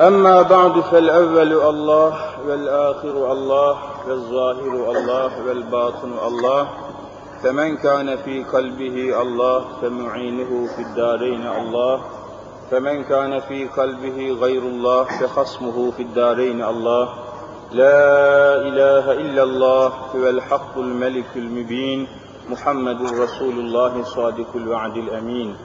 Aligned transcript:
أما 0.00 0.42
بعد 0.42 0.80
فالأول 0.80 1.52
الله 1.52 2.14
والآخر 2.48 3.32
الله 3.32 3.76
والظاهر 4.08 4.90
الله 4.90 5.46
والباطن 5.46 6.12
الله 6.26 6.68
فمن 7.42 7.76
كان 7.76 8.16
في 8.16 8.44
قلبه 8.44 9.22
الله 9.22 9.64
فمعينه 9.82 10.66
في 10.76 10.82
الدارين 10.82 11.46
الله 11.46 12.00
فمن 12.70 13.04
كان 13.04 13.40
في 13.40 13.68
قلبه 13.68 14.36
غير 14.40 14.62
الله 14.62 15.04
فخصمه 15.04 15.90
في 15.90 16.02
الدارين 16.02 16.64
الله 16.64 17.08
لا 17.72 18.56
إله 18.56 19.12
إلا 19.12 19.42
الله 19.42 19.86
هو 20.16 20.28
الحق 20.28 20.78
الملك 20.78 21.36
المبين 21.36 22.06
محمد 22.50 23.02
رسول 23.02 23.58
الله 23.58 24.04
صادق 24.04 24.46
الوعد 24.54 24.96
الأمين 24.96 25.56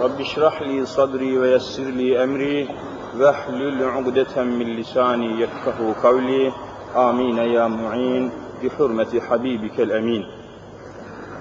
رب 0.00 0.20
اشرح 0.20 0.62
لي 0.62 0.86
صدري 0.86 1.38
ويسر 1.38 1.82
لي 1.82 2.24
أمري 2.24 2.68
واحلل 3.17 3.83
عقدة 3.83 4.43
من 4.43 4.67
لساني 4.79 5.41
يفقه 5.41 5.95
قولي 6.03 6.53
آمين 6.95 7.37
يا 7.37 7.67
معين 7.67 8.31
بحرمة 8.63 9.21
حبيبك 9.29 9.79
الأمين 9.79 10.25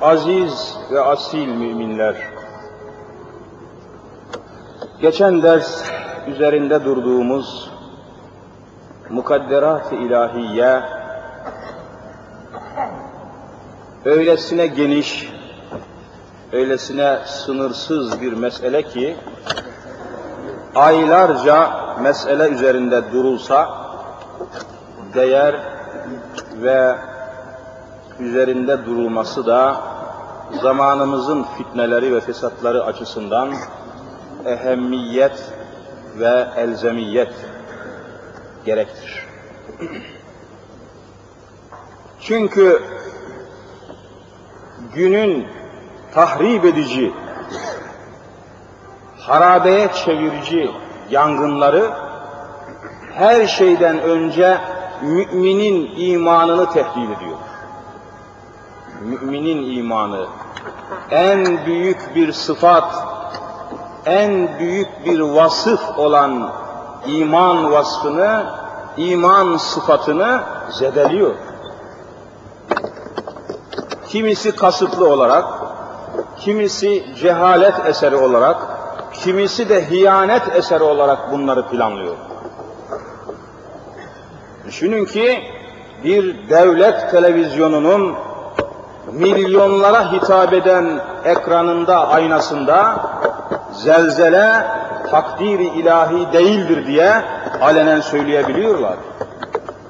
Aziz 0.01 0.77
ve 0.93 1.01
asil 1.01 1.47
müminler, 1.47 2.17
geçen 5.01 5.43
ders 5.43 5.85
üzerinde 6.27 6.85
durduğumuz 6.85 7.71
mukadderat-ı 9.11 9.95
ilahiye 9.95 10.83
öylesine 14.05 14.67
geniş, 14.67 15.29
öylesine 16.53 17.19
sınırsız 17.27 18.21
bir 18.21 18.33
mesele 18.33 18.83
ki 18.83 19.17
aylarca 20.76 21.72
mesele 22.02 22.50
üzerinde 22.50 23.12
durulsa 23.12 23.70
değer 25.14 25.56
ve 26.62 26.96
üzerinde 28.20 28.86
durulması 28.86 29.46
da 29.46 29.82
zamanımızın 30.62 31.46
fitneleri 31.58 32.16
ve 32.16 32.20
fesatları 32.22 32.84
açısından 32.84 33.54
ehemmiyet 34.46 35.54
ve 36.20 36.48
elzemiyet 36.58 37.34
gerektir. 38.66 39.28
Çünkü 42.20 42.84
günün 44.94 45.48
tahrip 46.14 46.66
edici, 46.66 47.14
harabeye 49.28 49.92
çevirici 49.94 50.72
yangınları 51.10 51.92
her 53.14 53.48
şeyden 53.48 54.00
önce 54.00 54.58
müminin 55.02 55.92
imanını 55.98 56.66
tehdit 56.72 57.18
ediyor. 57.18 57.38
Müminin 59.02 59.78
imanı 59.78 60.28
en 61.12 61.66
büyük 61.66 62.16
bir 62.16 62.32
sıfat, 62.32 62.94
en 64.06 64.60
büyük 64.60 65.06
bir 65.06 65.20
vasıf 65.20 66.00
olan 66.00 66.52
iman 67.06 67.72
vasfını, 67.72 68.46
iman 68.98 69.58
sıfatını 69.58 70.44
zedeliyor. 70.70 71.36
Kimisi 74.08 74.56
kasıtlı 74.56 75.10
olarak, 75.10 75.46
kimisi 76.38 77.06
cehalet 77.22 77.86
eseri 77.86 78.16
olarak, 78.16 78.73
kimisi 79.14 79.70
de 79.70 79.90
hiyanet 79.90 80.56
eseri 80.56 80.84
olarak 80.84 81.32
bunları 81.32 81.68
planlıyor. 81.68 82.16
Düşünün 84.68 85.06
ki 85.06 85.44
bir 86.04 86.50
devlet 86.50 87.12
televizyonunun 87.12 88.16
milyonlara 89.12 90.12
hitap 90.12 90.54
eden 90.54 91.00
ekranında, 91.26 92.08
aynasında 92.08 92.96
zelzele 93.72 94.66
takdiri 95.12 95.66
ilahi 95.66 96.34
değildir 96.34 96.88
diye 96.88 97.22
alenen 97.62 98.00
söyleyebiliyorlar. 98.00 98.96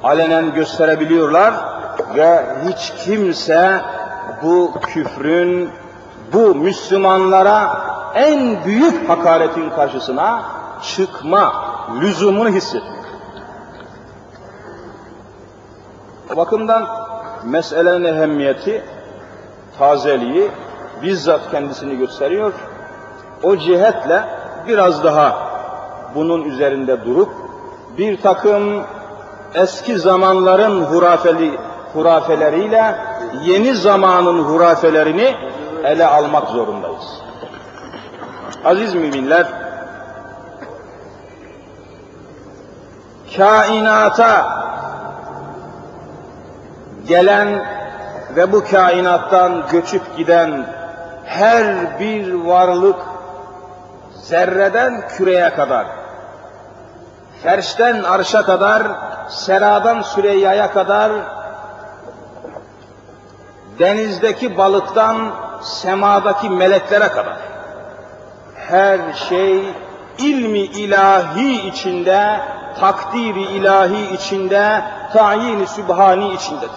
Alenen 0.04 0.54
gösterebiliyorlar 0.54 1.54
ve 2.16 2.46
hiç 2.68 2.94
kimse 3.06 3.82
bu 4.44 4.74
küfrün, 4.82 5.70
bu 6.34 6.56
Müslümanlara 6.56 7.93
en 8.16 8.66
büyük 8.66 9.10
hakaretin 9.10 9.70
karşısına 9.70 10.44
çıkma 10.84 11.54
lüzumunu 12.02 12.50
hissetmiyor. 12.50 13.04
O 16.34 16.38
bakımdan 16.38 16.88
meselenin 17.44 18.04
ehemmiyeti, 18.04 18.84
tazeliği 19.80 20.52
bizzat 21.04 21.52
kendisini 21.52 21.98
gösteriyor. 21.98 22.54
O 23.44 23.58
cihetle 23.58 24.24
biraz 24.68 25.04
daha 25.04 25.54
bunun 26.16 26.44
üzerinde 26.44 27.06
durup 27.06 27.30
bir 27.98 28.22
takım 28.22 28.84
eski 29.54 30.00
zamanların 30.00 30.84
hurafeli, 30.84 31.60
hurafeleriyle 31.94 32.96
yeni 33.44 33.76
zamanın 33.76 34.44
hurafelerini 34.44 35.36
ele 35.84 36.06
almak 36.06 36.48
zorundayız. 36.48 37.24
Aziz 38.66 38.94
müminler, 38.94 39.46
kainata 43.38 44.64
gelen 47.08 47.66
ve 48.36 48.52
bu 48.52 48.64
kainattan 48.64 49.64
göçüp 49.72 50.18
giden 50.18 50.66
her 51.26 52.00
bir 52.00 52.34
varlık 52.34 52.96
zerreden 54.22 55.08
küreye 55.08 55.50
kadar, 55.50 55.88
ferşten 57.44 58.04
arşa 58.04 58.46
kadar, 58.46 58.84
seradan 59.30 60.02
Süreyya'ya 60.02 60.74
kadar, 60.74 61.12
denizdeki 63.80 64.58
balıktan 64.58 65.32
semadaki 65.62 66.50
meleklere 66.50 67.08
kadar 67.08 67.53
her 68.70 69.14
şey 69.14 69.64
ilmi 70.18 70.60
ilahi 70.60 71.68
içinde, 71.68 72.40
takdiri 72.80 73.42
ilahi 73.42 74.14
içinde, 74.14 74.82
tayin-i 75.14 75.68
sübhani 75.68 76.34
içindedir. 76.34 76.70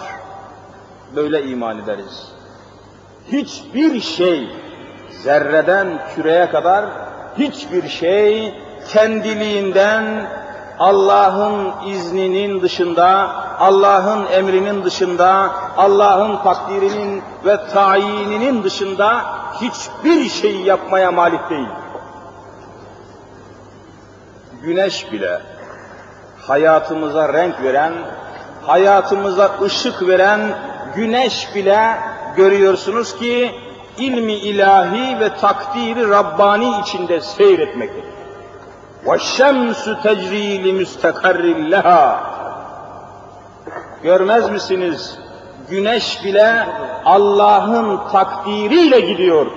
Böyle 1.15 1.43
iman 1.43 1.79
ederiz. 1.79 2.31
Hiçbir 3.31 4.01
şey 4.01 4.47
zerreden 5.23 5.99
küreye 6.15 6.49
kadar 6.49 6.85
hiçbir 7.37 7.89
şey 7.89 8.53
kendiliğinden 8.93 10.27
Allah'ın 10.79 11.73
izninin 11.85 12.61
dışında, 12.61 13.31
Allah'ın 13.59 14.25
emrinin 14.31 14.83
dışında, 14.83 15.49
Allah'ın 15.77 16.43
takdirinin 16.43 17.23
ve 17.45 17.57
tayininin 17.73 18.63
dışında 18.63 19.25
hiçbir 19.60 20.28
şey 20.28 20.56
yapmaya 20.56 21.12
malik 21.12 21.50
değil. 21.50 21.68
Güneş 24.62 25.12
bile 25.12 25.40
hayatımıza 26.46 27.32
renk 27.32 27.62
veren, 27.62 27.92
hayatımıza 28.66 29.50
ışık 29.62 30.08
veren 30.08 30.40
güneş 30.96 31.54
bile 31.54 31.98
görüyorsunuz 32.36 33.16
ki 33.16 33.54
ilmi 33.98 34.32
ilahi 34.32 35.20
ve 35.20 35.36
takdiri 35.36 36.08
Rabbani 36.10 36.80
içinde 36.80 37.20
seyretmektedir. 37.20 38.12
وَالشَّمْسُ 39.06 39.82
تَجْرِي 40.06 40.48
لِمُسْتَقَرٍ 40.64 41.38
لَهَا 41.72 42.16
Görmez 44.02 44.50
misiniz? 44.50 45.18
Güneş 45.69 46.25
bile 46.25 46.67
Allah'ın 47.05 47.99
takdiriyle 48.11 48.99
gidiyor. 48.99 49.47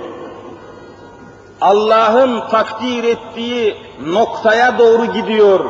Allah'ın 1.60 2.48
takdir 2.48 3.04
ettiği 3.04 3.76
noktaya 4.06 4.78
doğru 4.78 5.04
gidiyor. 5.04 5.64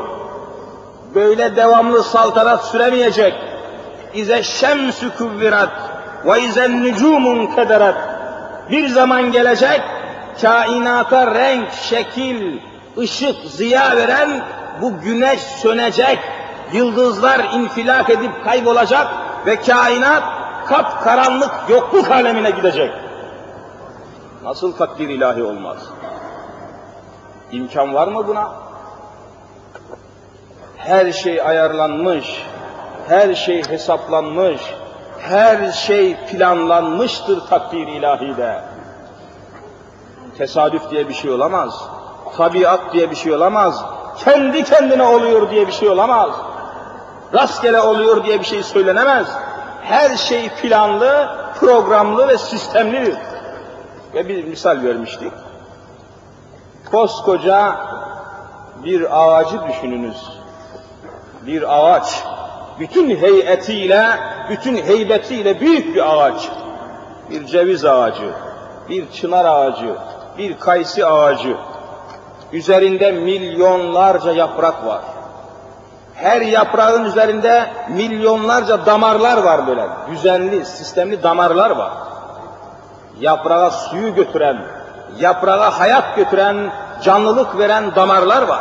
Böyle 1.15 1.57
devamlı 1.57 2.03
saltanat 2.03 2.65
süremeyecek. 2.65 3.35
İze 4.15 4.43
şemsü 4.43 5.17
kuvvirat 5.17 5.73
ve 6.25 6.43
izen 6.43 6.85
nucumun 6.85 7.47
kederat. 7.47 7.97
Bir 8.71 8.89
zaman 8.89 9.33
gelecek, 9.33 9.81
kainata 10.43 11.35
renk, 11.35 11.73
şekil, 11.73 12.59
ışık, 12.99 13.37
ziya 13.45 13.97
veren 13.97 14.31
bu 14.81 15.01
güneş 15.01 15.41
sönecek, 15.41 16.19
yıldızlar 16.73 17.39
infilak 17.55 18.11
edip 18.11 18.45
kaybolacak 18.45 19.09
ve 19.47 19.61
kainat 19.61 20.23
kapkaranlık 20.67 21.53
yokluk 21.69 22.11
alemine 22.11 22.51
gidecek. 22.51 22.91
Nasıl 24.45 24.73
takdir 24.73 25.09
ilahi 25.09 25.43
olmaz? 25.43 25.79
İmkan 27.53 27.95
var 27.95 28.09
mı 28.09 28.29
buna? 28.29 28.53
Her 30.77 31.13
şey 31.13 31.43
ayarlanmış, 31.43 32.43
her 33.09 33.35
şey 33.35 33.69
hesaplanmış, 33.69 34.61
her 35.19 35.73
şey 35.73 36.17
planlanmıştır 36.17 37.41
takdir 37.47 37.87
ilahide. 37.87 38.61
Tesadüf 40.39 40.91
diye 40.91 41.09
bir 41.09 41.15
şey 41.15 41.31
olamaz. 41.31 41.85
Tabiat 42.37 42.93
diye 42.93 43.11
bir 43.11 43.17
şey 43.17 43.35
olamaz. 43.35 43.85
Kendi 44.25 44.65
kendine 44.65 45.03
oluyor 45.03 45.51
diye 45.51 45.67
bir 45.67 45.73
şey 45.73 45.89
olamaz. 45.89 46.31
Rastgele 47.35 47.81
oluyor 47.81 48.25
diye 48.25 48.41
bir 48.41 48.45
şey 48.45 48.63
söylenemez. 48.63 49.29
Her 49.83 50.17
şey 50.17 50.49
planlı, 50.49 51.29
programlı 51.61 52.29
ve 52.29 52.39
sistemlidir. 52.39 53.17
Ve 54.15 54.29
bir 54.29 54.45
misal 54.45 54.83
vermiştik. 54.83 55.33
Koskoca 56.91 57.77
bir 58.85 59.21
ağacı 59.21 59.61
düşününüz. 59.69 60.41
Bir 61.47 61.79
ağaç, 61.79 62.25
bütün 62.81 63.17
heyetiyle, 63.17 64.07
bütün 64.51 64.77
heybetiyle 64.77 65.61
büyük 65.61 65.95
bir 65.95 66.15
ağaç. 66.15 66.49
Bir 67.31 67.47
ceviz 67.47 67.85
ağacı, 67.85 68.31
bir 68.89 69.11
çınar 69.11 69.45
ağacı, 69.45 69.95
bir 70.39 70.59
kayısı 70.59 71.07
ağacı. 71.07 71.57
Üzerinde 72.53 73.13
milyonlarca 73.13 74.33
yaprak 74.33 74.87
var. 74.87 75.01
Her 76.21 76.41
yaprağın 76.41 77.05
üzerinde 77.05 77.71
milyonlarca 77.89 78.87
damarlar 78.87 79.43
var 79.43 79.67
böyle. 79.67 79.87
Düzenli, 80.11 80.65
sistemli 80.65 81.23
damarlar 81.23 81.71
var. 81.71 81.93
Yaprağa 83.21 83.71
suyu 83.71 84.15
götüren, 84.15 84.63
yaprağa 85.19 85.79
hayat 85.79 86.17
götüren, 86.17 86.73
canlılık 87.03 87.59
veren 87.59 87.95
damarlar 87.95 88.43
var. 88.43 88.61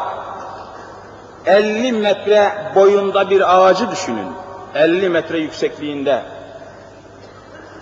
50 1.45 1.91
metre 1.91 2.51
boyunda 2.75 3.29
bir 3.29 3.57
ağacı 3.57 3.91
düşünün. 3.91 4.27
50 4.75 5.09
metre 5.09 5.39
yüksekliğinde. 5.39 6.23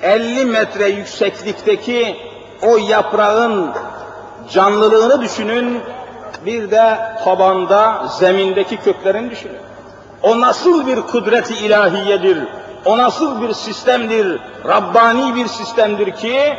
50 0.01 0.45
metre 0.45 0.88
yükseklikteki 0.88 2.18
o 2.62 2.77
yaprağın 2.77 3.71
canlılığını 4.51 5.21
düşünün. 5.21 5.81
Bir 6.45 6.71
de 6.71 6.97
tabanda, 7.24 8.07
zemindeki 8.19 8.77
köklerini 8.77 9.31
düşünün. 9.31 9.57
O 10.24 10.41
nasıl 10.41 10.88
bir 10.88 11.01
kudreti 11.01 11.53
ilahiyedir, 11.53 12.38
o 12.85 12.97
nasıl 12.97 13.41
bir 13.41 13.53
sistemdir, 13.53 14.39
Rabbani 14.68 15.35
bir 15.35 15.47
sistemdir 15.47 16.12
ki, 16.12 16.53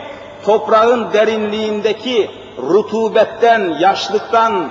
toprağın 0.44 1.12
derinliğindeki 1.12 2.31
rutubetten, 2.59 3.76
yaşlıktan, 3.81 4.70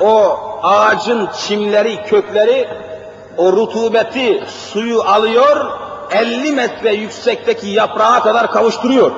o 0.00 0.38
ağacın 0.62 1.28
çimleri, 1.38 2.02
kökleri, 2.02 2.68
o 3.36 3.52
rutubeti, 3.52 4.44
suyu 4.48 5.02
alıyor, 5.02 5.66
50 6.10 6.52
metre 6.52 6.94
yüksekteki 6.94 7.68
yaprağa 7.68 8.22
kadar 8.22 8.52
kavuşturuyor. 8.52 9.10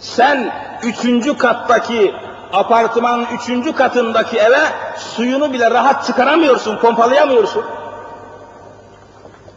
Sen 0.00 0.52
üçüncü 0.82 1.38
kattaki 1.38 2.14
apartmanın 2.52 3.26
üçüncü 3.34 3.72
katındaki 3.72 4.38
eve 4.38 4.60
suyunu 4.96 5.52
bile 5.52 5.70
rahat 5.70 6.06
çıkaramıyorsun, 6.06 6.76
pompalayamıyorsun. 6.76 7.64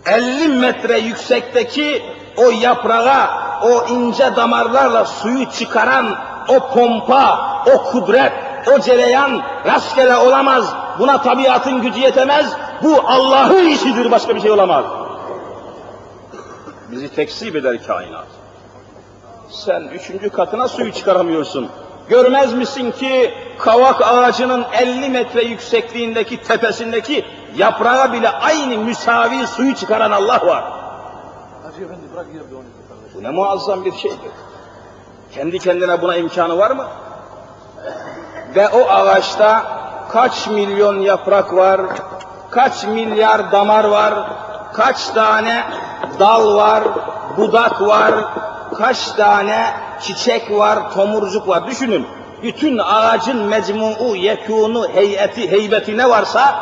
50 0.06 0.48
metre 0.48 1.00
yüksekteki 1.00 2.04
o 2.38 2.50
yaprağa, 2.50 3.30
o 3.64 3.88
ince 3.88 4.36
damarlarla 4.36 5.06
suyu 5.06 5.50
çıkaran 5.50 6.16
o 6.48 6.74
pompa, 6.74 7.40
o 7.74 7.84
kudret, 7.84 8.34
o 8.76 8.80
cereyan 8.80 9.42
rastgele 9.66 10.18
olamaz. 10.18 10.74
Buna 11.00 11.22
tabiatın 11.22 11.82
gücü 11.82 12.00
yetemez. 12.00 12.54
Bu 12.84 13.02
Allah'ın 13.08 13.66
işidir, 13.66 14.12
başka 14.12 14.36
bir 14.36 14.42
şey 14.42 14.52
olamaz. 14.52 14.86
Bizi 16.92 17.16
tekzip 17.16 17.56
eder 17.56 17.84
kainat. 17.88 18.28
Sen 19.50 19.82
üçüncü 19.82 20.30
katına 20.30 20.68
suyu 20.68 20.92
çıkaramıyorsun. 20.92 21.70
Görmez 22.12 22.54
misin 22.54 22.92
ki 22.92 23.34
kavak 23.60 24.02
ağacının 24.02 24.66
50 24.74 25.10
metre 25.10 25.42
yüksekliğindeki 25.42 26.44
tepesindeki 26.44 27.26
yaprağa 27.56 28.14
bile 28.14 28.30
aynı 28.30 28.78
müsavi 28.78 29.48
suyu 29.48 29.76
çıkaran 29.76 30.12
Allah 30.12 30.46
var. 30.46 30.64
Bu 33.16 33.24
ne 33.24 33.30
muazzam 33.30 33.86
bir 33.86 33.92
şeydir. 33.92 34.32
Kendi 35.32 35.60
kendine 35.60 36.02
buna 36.02 36.16
imkanı 36.16 36.58
var 36.58 36.72
mı? 36.72 36.88
Ve 38.56 38.70
o 38.70 38.90
ağaçta 38.90 39.64
kaç 40.12 40.48
milyon 40.48 41.00
yaprak 41.00 41.54
var, 41.54 41.82
kaç 42.50 42.84
milyar 42.84 43.52
damar 43.52 43.84
var, 43.84 44.14
kaç 44.74 45.08
tane 45.08 45.64
dal 46.20 46.56
var, 46.56 46.84
budak 47.38 47.82
var, 47.82 48.14
kaç 48.78 49.12
tane 49.12 49.91
çiçek 50.02 50.52
var, 50.52 50.94
tomurcuk 50.94 51.48
var. 51.48 51.68
Düşünün, 51.68 52.08
bütün 52.44 52.78
ağacın 52.78 53.38
mecmuu, 53.38 54.16
yekûnu, 54.16 54.88
heyeti, 54.94 55.52
heybeti 55.52 55.98
ne 55.98 56.10
varsa 56.10 56.56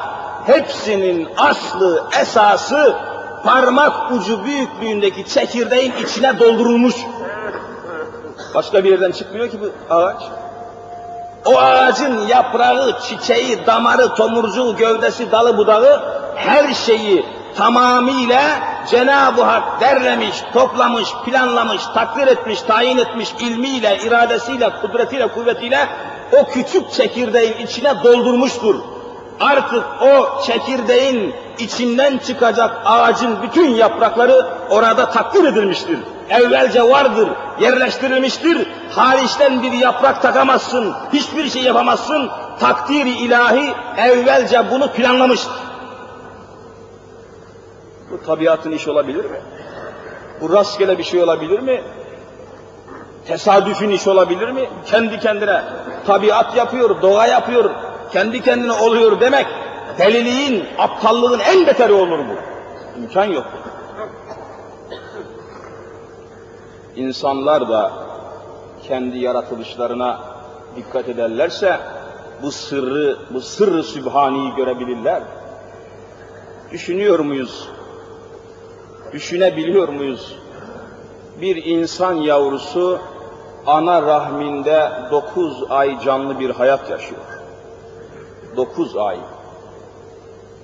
hepsinin 0.45 1.27
aslı, 1.37 2.03
esası 2.21 2.95
parmak 3.43 4.11
ucu 4.11 4.45
büyüklüğündeki 4.45 5.25
çekirdeğin 5.25 5.93
içine 6.03 6.39
doldurulmuş. 6.39 6.95
Başka 8.55 8.83
bir 8.83 8.91
yerden 8.91 9.11
çıkmıyor 9.11 9.49
ki 9.49 9.57
bu 9.61 9.93
ağaç. 9.93 10.21
O 11.45 11.57
ağacın 11.57 12.27
yaprağı, 12.27 12.99
çiçeği, 13.01 13.65
damarı, 13.67 14.15
tomurcuğu, 14.15 14.75
gövdesi, 14.75 15.31
dalı, 15.31 15.57
budağı 15.57 16.01
her 16.35 16.73
şeyi 16.73 17.25
tamamıyla 17.57 18.41
Cenab-ı 18.91 19.41
Hak 19.41 19.81
derlemiş, 19.81 20.43
toplamış, 20.53 21.09
planlamış, 21.25 21.81
takdir 21.93 22.27
etmiş, 22.27 22.61
tayin 22.61 22.97
etmiş 22.97 23.29
ilmiyle, 23.39 23.97
iradesiyle, 23.97 24.69
kudretiyle, 24.81 25.27
kuvvetiyle 25.27 25.87
o 26.31 26.45
küçük 26.45 26.91
çekirdeğin 26.91 27.57
içine 27.57 28.03
doldurmuştur. 28.03 28.75
Artık 29.39 29.83
o 30.01 30.41
çekirdeğin 30.41 31.35
içinden 31.59 32.17
çıkacak 32.17 32.81
ağacın 32.85 33.41
bütün 33.41 33.67
yaprakları 33.67 34.45
orada 34.69 35.09
takdir 35.09 35.43
edilmiştir. 35.43 35.99
Evvelce 36.29 36.83
vardır, 36.83 37.29
yerleştirilmiştir. 37.59 38.67
Hariçten 38.91 39.63
bir 39.63 39.71
yaprak 39.71 40.21
takamazsın, 40.21 40.93
hiçbir 41.13 41.49
şey 41.49 41.63
yapamazsın. 41.63 42.29
Takdiri 42.59 43.09
ilahi 43.09 43.73
evvelce 43.97 44.71
bunu 44.71 44.91
planlamıştır. 44.91 45.53
Bu 48.11 48.25
tabiatın 48.25 48.71
işi 48.71 48.91
olabilir 48.91 49.25
mi? 49.25 49.41
Bu 50.41 50.53
rastgele 50.53 50.97
bir 50.97 51.03
şey 51.03 51.23
olabilir 51.23 51.59
mi? 51.59 51.81
Tesadüfün 53.27 53.89
işi 53.89 54.09
olabilir 54.09 54.49
mi? 54.49 54.69
Kendi 54.85 55.19
kendine 55.19 55.63
tabiat 56.07 56.55
yapıyor, 56.57 57.01
doğa 57.01 57.27
yapıyor, 57.27 57.69
kendi 58.11 58.41
kendine 58.41 58.71
oluyor 58.71 59.19
demek 59.19 59.47
deliliğin, 59.97 60.65
aptallığın 60.77 61.39
en 61.39 61.67
beteri 61.67 61.93
olur 61.93 62.19
bu. 62.19 62.33
İmkan 63.01 63.25
yok. 63.25 63.45
İnsanlar 66.99 67.69
da 67.69 67.91
kendi 68.87 69.17
yaratılışlarına 69.17 70.19
dikkat 70.75 71.09
ederlerse 71.09 71.79
bu 72.41 72.51
sırrı, 72.51 73.17
bu 73.33 73.41
sırrı 73.41 73.83
sübhaniyi 73.83 74.55
görebilirler. 74.55 75.23
Düşünüyor 76.71 77.19
muyuz? 77.19 77.69
Düşünebiliyor 79.13 79.89
muyuz? 79.89 80.35
Bir 81.41 81.65
insan 81.65 82.13
yavrusu 82.13 82.99
ana 83.65 84.01
rahminde 84.01 84.91
dokuz 85.11 85.63
ay 85.69 85.99
canlı 85.99 86.39
bir 86.39 86.49
hayat 86.49 86.89
yaşıyor. 86.89 87.21
Dokuz 88.57 88.97
ay. 88.97 89.17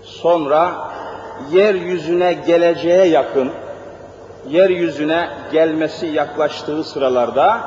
Sonra 0.04 0.92
yeryüzüne 1.52 2.34
geleceğe 2.34 3.06
yakın, 3.06 3.52
yeryüzüne 4.50 5.30
gelmesi 5.52 6.06
yaklaştığı 6.06 6.84
sıralarda 6.84 7.60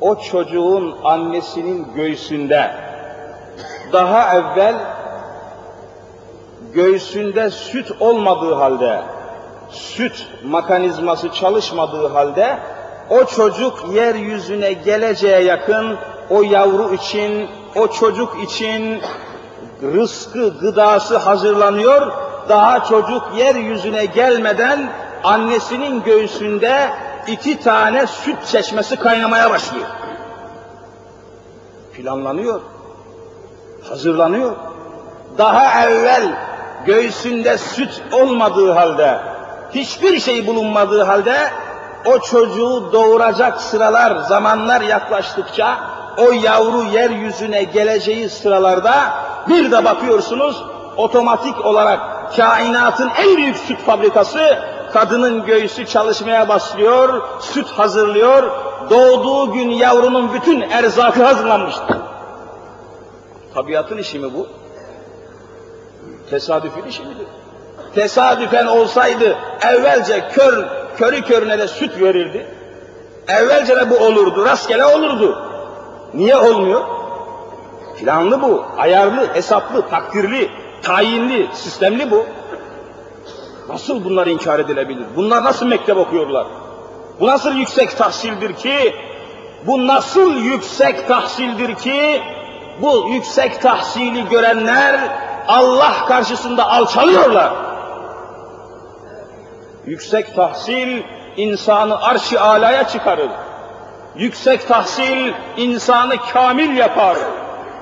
o 0.00 0.16
çocuğun 0.20 0.96
annesinin 1.04 1.94
göğsünde 1.94 2.70
daha 3.92 4.34
evvel 4.36 4.74
göğsünde 6.74 7.50
süt 7.50 7.90
olmadığı 8.00 8.54
halde, 8.54 9.02
süt 9.70 10.26
mekanizması 10.44 11.28
çalışmadığı 11.28 12.08
halde 12.08 12.58
o 13.10 13.24
çocuk 13.24 13.84
yeryüzüne 13.94 14.72
geleceğe 14.72 15.42
yakın 15.42 15.98
o 16.30 16.42
yavru 16.42 16.94
için, 16.94 17.48
o 17.76 17.88
çocuk 17.88 18.42
için 18.42 19.02
rızkı, 19.82 20.58
gıdası 20.58 21.16
hazırlanıyor. 21.16 22.12
Daha 22.48 22.84
çocuk 22.84 23.22
yeryüzüne 23.36 24.04
gelmeden 24.04 24.88
annesinin 25.24 26.02
göğsünde 26.02 26.90
iki 27.26 27.60
tane 27.60 28.06
süt 28.06 28.46
çeşmesi 28.46 28.96
kaynamaya 28.96 29.50
başlıyor. 29.50 29.86
Planlanıyor, 31.92 32.60
hazırlanıyor. 33.88 34.56
daha 35.38 35.88
evvel 35.88 36.36
göğsünde 36.86 37.58
süt 37.58 38.02
olmadığı 38.12 38.72
halde, 38.72 39.18
hiçbir 39.74 40.20
şey 40.20 40.46
bulunmadığı 40.46 41.02
halde 41.02 41.36
o 42.06 42.18
çocuğu 42.18 42.92
doğuracak 42.92 43.60
sıralar, 43.60 44.16
zamanlar 44.16 44.80
yaklaştıkça 44.80 45.78
o 46.16 46.32
yavru 46.32 46.82
yeryüzüne 46.82 47.62
geleceği 47.62 48.28
sıralarda 48.28 48.94
bir 49.48 49.70
de 49.70 49.84
bakıyorsunuz 49.84 50.64
otomatik 50.96 51.66
olarak 51.66 52.21
kainatın 52.36 53.10
en 53.18 53.36
büyük 53.36 53.56
süt 53.56 53.78
fabrikası 53.78 54.58
kadının 54.92 55.46
göğsü 55.46 55.86
çalışmaya 55.86 56.48
başlıyor, 56.48 57.22
süt 57.40 57.68
hazırlıyor, 57.68 58.50
doğduğu 58.90 59.52
gün 59.52 59.70
yavrunun 59.70 60.32
bütün 60.32 60.60
erzakı 60.60 61.24
hazırlanmıştır. 61.24 61.96
Tabiatın 63.54 63.98
işi 63.98 64.18
mi 64.18 64.34
bu? 64.34 64.46
Tesadüfün 66.30 66.82
işi 66.82 67.02
midir? 67.02 67.26
Tesadüfen 67.94 68.66
olsaydı 68.66 69.36
evvelce 69.62 70.28
kör, 70.32 70.64
körü 70.96 71.22
körüne 71.22 71.58
de 71.58 71.68
süt 71.68 72.00
verirdi. 72.00 72.46
Evvelce 73.28 73.76
de 73.76 73.90
bu 73.90 73.96
olurdu, 73.96 74.44
rastgele 74.44 74.84
olurdu. 74.84 75.42
Niye 76.14 76.36
olmuyor? 76.36 76.80
Planlı 77.98 78.42
bu, 78.42 78.64
ayarlı, 78.78 79.34
hesaplı, 79.34 79.88
takdirli, 79.88 80.50
tayinli, 80.82 81.48
sistemli 81.52 82.10
bu. 82.10 82.26
Nasıl 83.68 84.04
bunlar 84.04 84.26
inkar 84.26 84.58
edilebilir? 84.58 85.06
Bunlar 85.16 85.44
nasıl 85.44 85.66
mektep 85.66 85.96
okuyorlar? 85.96 86.46
Bu 87.20 87.26
nasıl 87.26 87.52
yüksek 87.52 87.98
tahsildir 87.98 88.52
ki? 88.52 88.94
Bu 89.66 89.86
nasıl 89.86 90.36
yüksek 90.36 91.08
tahsildir 91.08 91.74
ki? 91.74 92.22
Bu 92.80 93.08
yüksek 93.08 93.62
tahsili 93.62 94.28
görenler 94.28 95.00
Allah 95.48 96.06
karşısında 96.08 96.70
alçalıyorlar. 96.70 97.52
Yüksek 99.86 100.34
tahsil 100.34 101.02
insanı 101.36 102.02
arş-ı 102.02 102.40
alaya 102.40 102.88
çıkarır. 102.88 103.30
Yüksek 104.16 104.68
tahsil 104.68 105.32
insanı 105.56 106.16
kamil 106.32 106.76
yapar. 106.76 107.16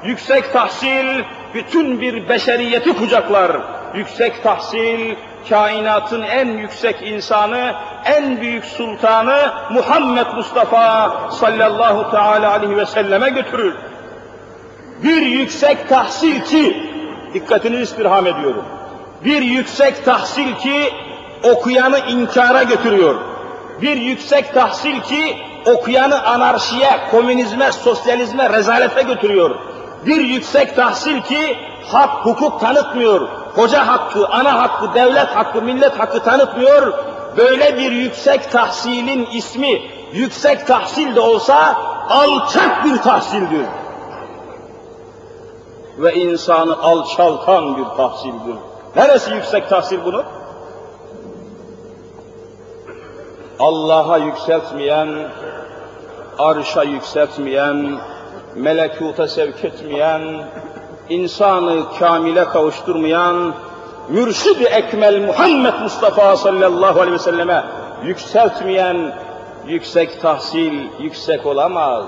Yüksek 0.04 0.52
tahsil 0.52 1.22
bütün 1.54 2.00
bir 2.00 2.28
beşeriyeti 2.28 2.96
kucaklar. 2.96 3.56
Yüksek 3.94 4.42
tahsil 4.42 5.14
kainatın 5.48 6.22
en 6.22 6.48
yüksek 6.48 7.02
insanı, 7.02 7.74
en 8.04 8.40
büyük 8.40 8.64
sultanı 8.64 9.52
Muhammed 9.70 10.26
Mustafa 10.36 11.10
sallallahu 11.30 12.10
teala 12.10 12.50
aleyhi 12.52 12.76
ve 12.76 12.86
selleme 12.86 13.28
götürür. 13.28 13.74
Bir 15.02 15.22
yüksek 15.22 15.88
tahsil 15.88 16.40
ki, 16.40 16.90
dikkatini 17.34 17.76
istirham 17.76 18.26
ediyorum, 18.26 18.64
bir 19.24 19.42
yüksek 19.42 20.04
tahsil 20.04 20.54
ki 20.54 20.92
okuyanı 21.52 21.98
inkara 21.98 22.62
götürüyor. 22.62 23.14
Bir 23.82 23.96
yüksek 23.96 24.54
tahsil 24.54 25.00
ki 25.00 25.36
okuyanı 25.66 26.22
anarşiye, 26.22 26.90
komünizme, 27.10 27.72
sosyalizme, 27.72 28.50
rezalete 28.50 29.02
götürüyor. 29.02 29.58
Bir 30.06 30.20
yüksek 30.20 30.76
tahsil 30.76 31.20
ki 31.20 31.56
hak, 31.86 32.26
hukuk 32.26 32.60
tanıtmıyor. 32.60 33.28
Hoca 33.54 33.86
hakkı, 33.86 34.28
ana 34.28 34.62
hakkı, 34.62 34.94
devlet 34.94 35.28
hakkı, 35.28 35.62
millet 35.62 36.00
hakkı 36.00 36.20
tanıtmıyor. 36.20 36.92
Böyle 37.36 37.76
bir 37.78 37.92
yüksek 37.92 38.52
tahsilin 38.52 39.28
ismi 39.32 39.82
yüksek 40.12 40.66
tahsil 40.66 41.16
de 41.16 41.20
olsa 41.20 41.76
alçak 42.08 42.84
bir 42.84 42.96
tahsildir. 42.96 43.66
Ve 45.98 46.14
insanı 46.14 46.82
alçaltan 46.82 47.76
bir 47.76 47.84
tahsildir. 47.84 48.56
Neresi 48.96 49.34
yüksek 49.34 49.68
tahsil 49.68 50.04
bunu? 50.04 50.22
Allah'a 53.58 54.18
yükseltmeyen, 54.18 55.28
arşa 56.38 56.82
yükseltmeyen, 56.82 58.00
melekuta 58.54 59.28
sevk 59.28 59.64
etmeyen, 59.64 60.22
insanı 61.08 61.82
kamile 61.98 62.44
kavuşturmayan, 62.44 63.54
mürşid-i 64.08 64.64
ekmel 64.64 65.26
Muhammed 65.26 65.74
Mustafa 65.82 66.36
sallallahu 66.36 67.00
aleyhi 67.00 67.14
ve 67.14 67.18
selleme 67.18 67.64
yükseltmeyen, 68.04 69.14
yüksek 69.66 70.22
tahsil 70.22 70.72
yüksek 71.00 71.46
olamaz. 71.46 72.04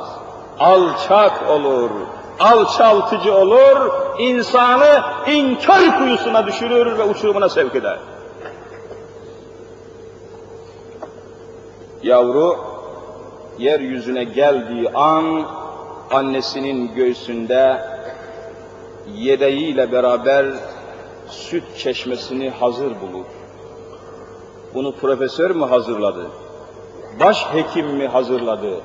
Alçak 0.58 1.50
olur, 1.50 1.90
alçaltıcı 2.40 3.34
olur, 3.34 3.90
insanı 4.18 5.02
inkar 5.26 5.98
kuyusuna 5.98 6.46
düşürür 6.46 6.98
ve 6.98 7.04
uçurumuna 7.04 7.48
sevk 7.48 7.74
eder. 7.74 7.98
Yavru 12.02 12.56
yeryüzüne 13.58 14.24
geldiği 14.24 14.90
an 14.90 15.46
annesinin 16.12 16.94
göğsünde 16.94 17.80
yedeğiyle 19.14 19.92
beraber 19.92 20.46
süt 21.28 21.64
çeşmesini 21.78 22.50
hazır 22.50 22.90
bulur. 23.00 23.24
Bunu 24.74 24.94
profesör 24.94 25.50
mü 25.50 25.64
hazırladı? 25.64 26.26
Baş 27.20 27.46
hekim 27.52 27.86
mi 27.86 28.08
hazırladı? 28.08 28.80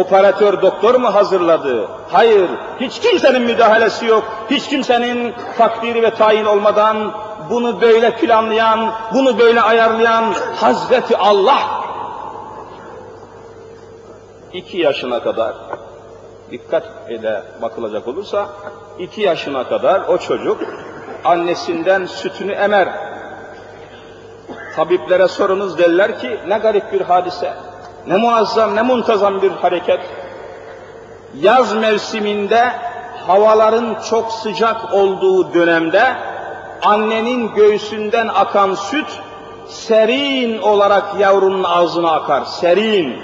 Operatör 0.00 0.62
doktor 0.62 0.94
mu 0.94 1.14
hazırladı? 1.14 1.88
Hayır, 2.12 2.50
hiç 2.80 3.00
kimsenin 3.00 3.42
müdahalesi 3.42 4.06
yok. 4.06 4.24
Hiç 4.50 4.68
kimsenin 4.68 5.34
takdiri 5.58 6.02
ve 6.02 6.14
tayin 6.14 6.44
olmadan 6.44 7.12
bunu 7.50 7.80
böyle 7.80 8.16
planlayan, 8.16 8.92
bunu 9.14 9.38
böyle 9.38 9.60
ayarlayan 9.60 10.34
Hazreti 10.56 11.16
Allah 11.16 11.82
iki 14.52 14.78
yaşına 14.78 15.22
kadar 15.22 15.54
dikkat 16.52 16.84
ede 17.08 17.42
bakılacak 17.62 18.08
olursa 18.08 18.48
iki 18.98 19.20
yaşına 19.20 19.68
kadar 19.68 20.00
o 20.00 20.18
çocuk 20.18 20.60
annesinden 21.24 22.04
sütünü 22.04 22.52
emer. 22.52 22.88
Tabiplere 24.76 25.28
sorunuz 25.28 25.78
derler 25.78 26.18
ki 26.18 26.40
ne 26.48 26.58
garip 26.58 26.92
bir 26.92 27.00
hadise, 27.00 27.52
ne 28.06 28.16
muazzam, 28.16 28.76
ne 28.76 28.82
muntazam 28.82 29.42
bir 29.42 29.50
hareket. 29.50 30.00
Yaz 31.40 31.74
mevsiminde 31.74 32.72
havaların 33.26 33.96
çok 34.10 34.32
sıcak 34.32 34.94
olduğu 34.94 35.54
dönemde 35.54 36.16
annenin 36.82 37.54
göğsünden 37.54 38.28
akan 38.28 38.74
süt 38.74 39.06
serin 39.68 40.58
olarak 40.58 41.20
yavrunun 41.20 41.64
ağzına 41.64 42.10
akar, 42.12 42.44
serin. 42.44 43.22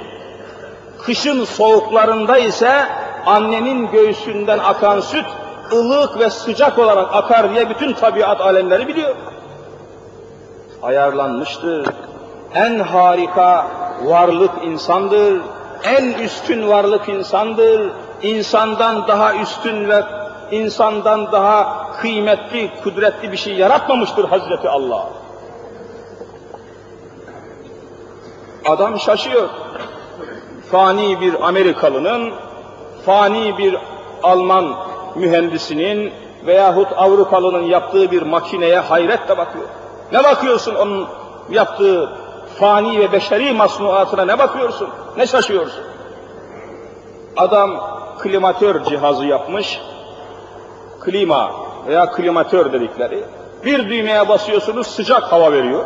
Kışın 1.02 1.44
soğuklarında 1.44 2.38
ise 2.38 2.86
annenin 3.28 3.90
göğsünden 3.90 4.58
akan 4.58 5.00
süt 5.00 5.26
ılık 5.72 6.18
ve 6.18 6.30
sıcak 6.30 6.78
olarak 6.78 7.14
akar 7.14 7.54
diye 7.54 7.70
bütün 7.70 7.92
tabiat 7.92 8.40
alemleri 8.40 8.88
biliyor. 8.88 9.14
Ayarlanmıştır. 10.82 11.88
En 12.54 12.78
harika 12.78 13.66
varlık 14.04 14.50
insandır. 14.64 15.40
En 15.84 16.04
üstün 16.12 16.68
varlık 16.68 17.08
insandır. 17.08 17.90
İnsandan 18.22 19.08
daha 19.08 19.34
üstün 19.34 19.88
ve 19.88 20.02
insandan 20.50 21.32
daha 21.32 21.86
kıymetli, 21.92 22.70
kudretli 22.84 23.32
bir 23.32 23.36
şey 23.36 23.54
yaratmamıştır 23.54 24.24
Hazreti 24.24 24.68
Allah. 24.68 25.06
Adam 28.66 28.98
şaşıyor. 28.98 29.48
Fani 30.70 31.20
bir 31.20 31.48
Amerikalının, 31.48 32.32
fani 33.06 33.58
bir 33.58 33.76
Alman 34.22 34.74
mühendisinin 35.14 36.12
veyahut 36.46 36.88
Avrupalının 36.96 37.62
yaptığı 37.62 38.10
bir 38.10 38.22
makineye 38.22 38.78
hayretle 38.78 39.38
bakıyor. 39.38 39.64
Ne 40.12 40.24
bakıyorsun 40.24 40.74
onun 40.74 41.08
yaptığı 41.50 42.10
fani 42.58 43.00
ve 43.00 43.12
beşeri 43.12 43.52
masnuatına 43.52 44.24
ne 44.24 44.38
bakıyorsun? 44.38 44.88
Ne 45.16 45.26
şaşıyorsun? 45.26 45.84
Adam 47.36 47.80
klimatör 48.18 48.84
cihazı 48.84 49.24
yapmış, 49.24 49.80
klima 51.00 51.52
veya 51.86 52.10
klimatör 52.10 52.72
dedikleri. 52.72 53.24
Bir 53.64 53.90
düğmeye 53.90 54.28
basıyorsunuz 54.28 54.86
sıcak 54.86 55.22
hava 55.22 55.52
veriyor. 55.52 55.84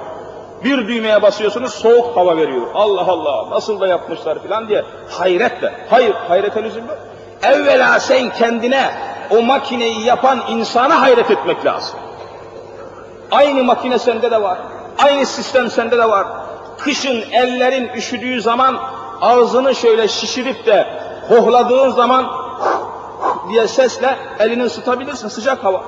Bir 0.64 0.88
düğmeye 0.88 1.23
basıyorsunuz 1.23 1.75
soğuk 1.75 2.16
hava 2.16 2.37
veriyor. 2.37 2.66
Allah 2.75 3.07
Allah 3.09 3.50
nasıl 3.50 3.81
da 3.81 3.87
yapmışlar 3.87 4.42
filan 4.42 4.69
diye 4.69 4.85
hayretle. 5.11 5.73
Hayır 5.90 6.14
hayrete 6.28 6.62
lüzum 6.62 6.87
yok. 6.87 6.99
Evvela 7.42 8.00
sen 8.00 8.31
kendine 8.31 8.90
o 9.31 9.42
makineyi 9.42 10.04
yapan 10.04 10.40
insana 10.49 11.00
hayret 11.00 11.31
etmek 11.31 11.66
lazım. 11.66 12.00
Aynı 13.31 13.64
makine 13.64 13.99
sende 13.99 14.31
de 14.31 14.42
var. 14.42 14.59
Aynı 14.99 15.26
sistem 15.26 15.71
sende 15.71 15.99
de 15.99 16.09
var. 16.09 16.26
Kışın 16.78 17.25
ellerin 17.33 17.88
üşüdüğü 17.88 18.42
zaman 18.42 18.78
ağzını 19.21 19.75
şöyle 19.75 20.09
şişirip 20.09 20.66
de 20.66 20.87
hohladığın 21.28 21.90
zaman 21.90 22.26
diye 23.49 23.69
sesle 23.69 24.16
elini 24.38 24.62
ısıtabilirsin 24.64 25.28
sıcak 25.28 25.64
hava. 25.64 25.83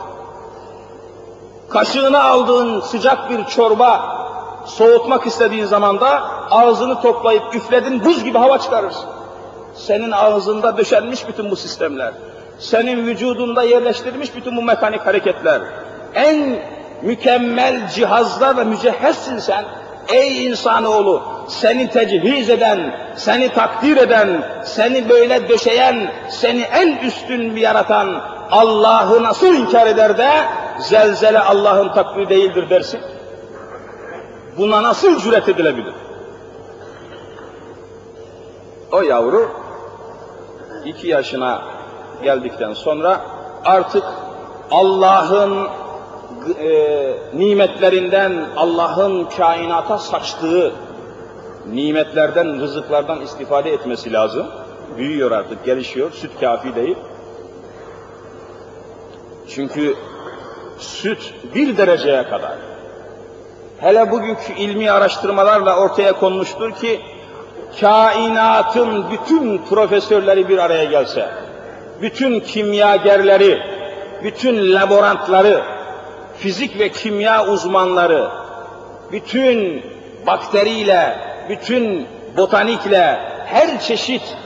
Kaşığına 1.70 2.22
aldığın 2.22 2.80
sıcak 2.80 3.30
bir 3.30 3.44
çorba 3.44 4.23
soğutmak 4.66 5.26
istediğin 5.26 5.64
zaman 5.64 6.00
da 6.00 6.22
ağzını 6.50 7.00
toplayıp 7.00 7.54
üfledin 7.54 8.04
buz 8.04 8.24
gibi 8.24 8.38
hava 8.38 8.58
çıkarırsın. 8.58 9.08
Senin 9.74 10.10
ağzında 10.10 10.76
döşenmiş 10.76 11.28
bütün 11.28 11.50
bu 11.50 11.56
sistemler. 11.56 12.12
Senin 12.58 13.06
vücudunda 13.06 13.62
yerleştirilmiş 13.62 14.36
bütün 14.36 14.56
bu 14.56 14.62
mekanik 14.62 15.06
hareketler. 15.06 15.62
En 16.14 16.58
mükemmel 17.02 17.88
cihazlarla 17.88 18.64
mücehhezsin 18.64 19.38
sen. 19.38 19.64
Ey 20.08 20.46
insanoğlu, 20.46 21.22
seni 21.48 21.90
tecihiz 21.90 22.50
eden, 22.50 22.94
seni 23.16 23.48
takdir 23.48 23.96
eden, 23.96 24.44
seni 24.64 25.08
böyle 25.08 25.48
döşeyen, 25.48 26.12
seni 26.28 26.62
en 26.62 26.96
üstün 26.96 27.56
bir 27.56 27.60
yaratan 27.60 28.20
Allah'ı 28.50 29.22
nasıl 29.22 29.54
inkar 29.54 29.86
eder 29.86 30.18
de 30.18 30.30
zelzele 30.78 31.40
Allah'ın 31.40 31.92
takdiri 31.92 32.28
değildir 32.28 32.70
dersin? 32.70 33.00
Buna 34.58 34.82
nasıl 34.82 35.18
cüret 35.20 35.48
edilebilir? 35.48 35.94
O 38.92 39.02
yavru 39.02 39.50
iki 40.84 41.08
yaşına 41.08 41.62
geldikten 42.22 42.72
sonra 42.72 43.20
artık 43.64 44.04
Allah'ın 44.70 45.68
e, 46.58 47.16
nimetlerinden, 47.34 48.46
Allah'ın 48.56 49.24
kainata 49.24 49.98
saçtığı 49.98 50.72
nimetlerden, 51.72 52.60
rızıklardan 52.60 53.20
istifade 53.20 53.70
etmesi 53.70 54.12
lazım. 54.12 54.46
Büyüyor 54.96 55.30
artık, 55.30 55.64
gelişiyor, 55.64 56.12
süt 56.12 56.30
kafi 56.40 56.74
değil. 56.74 56.96
Çünkü 59.48 59.94
süt 60.78 61.34
bir 61.54 61.76
dereceye 61.76 62.22
kadar, 62.22 62.58
hele 63.84 64.10
bugünkü 64.10 64.52
ilmi 64.52 64.90
araştırmalarla 64.90 65.76
ortaya 65.76 66.12
konmuştur 66.12 66.72
ki, 66.72 67.00
kainatın 67.80 69.04
bütün 69.10 69.58
profesörleri 69.58 70.48
bir 70.48 70.58
araya 70.58 70.84
gelse, 70.84 71.28
bütün 72.02 72.40
kimyagerleri, 72.40 73.62
bütün 74.22 74.74
laborantları, 74.74 75.62
fizik 76.38 76.78
ve 76.78 76.88
kimya 76.88 77.46
uzmanları, 77.46 78.28
bütün 79.12 79.84
bakteriyle, 80.26 81.18
bütün 81.48 82.06
botanikle, 82.36 83.18
her 83.46 83.80
çeşit 83.80 84.36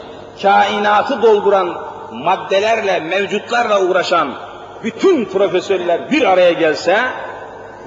kainatı 0.42 1.22
dolduran 1.22 1.74
maddelerle, 2.12 3.00
mevcutlarla 3.00 3.80
uğraşan 3.80 4.34
bütün 4.84 5.24
profesörler 5.24 6.10
bir 6.10 6.22
araya 6.22 6.52
gelse 6.52 6.98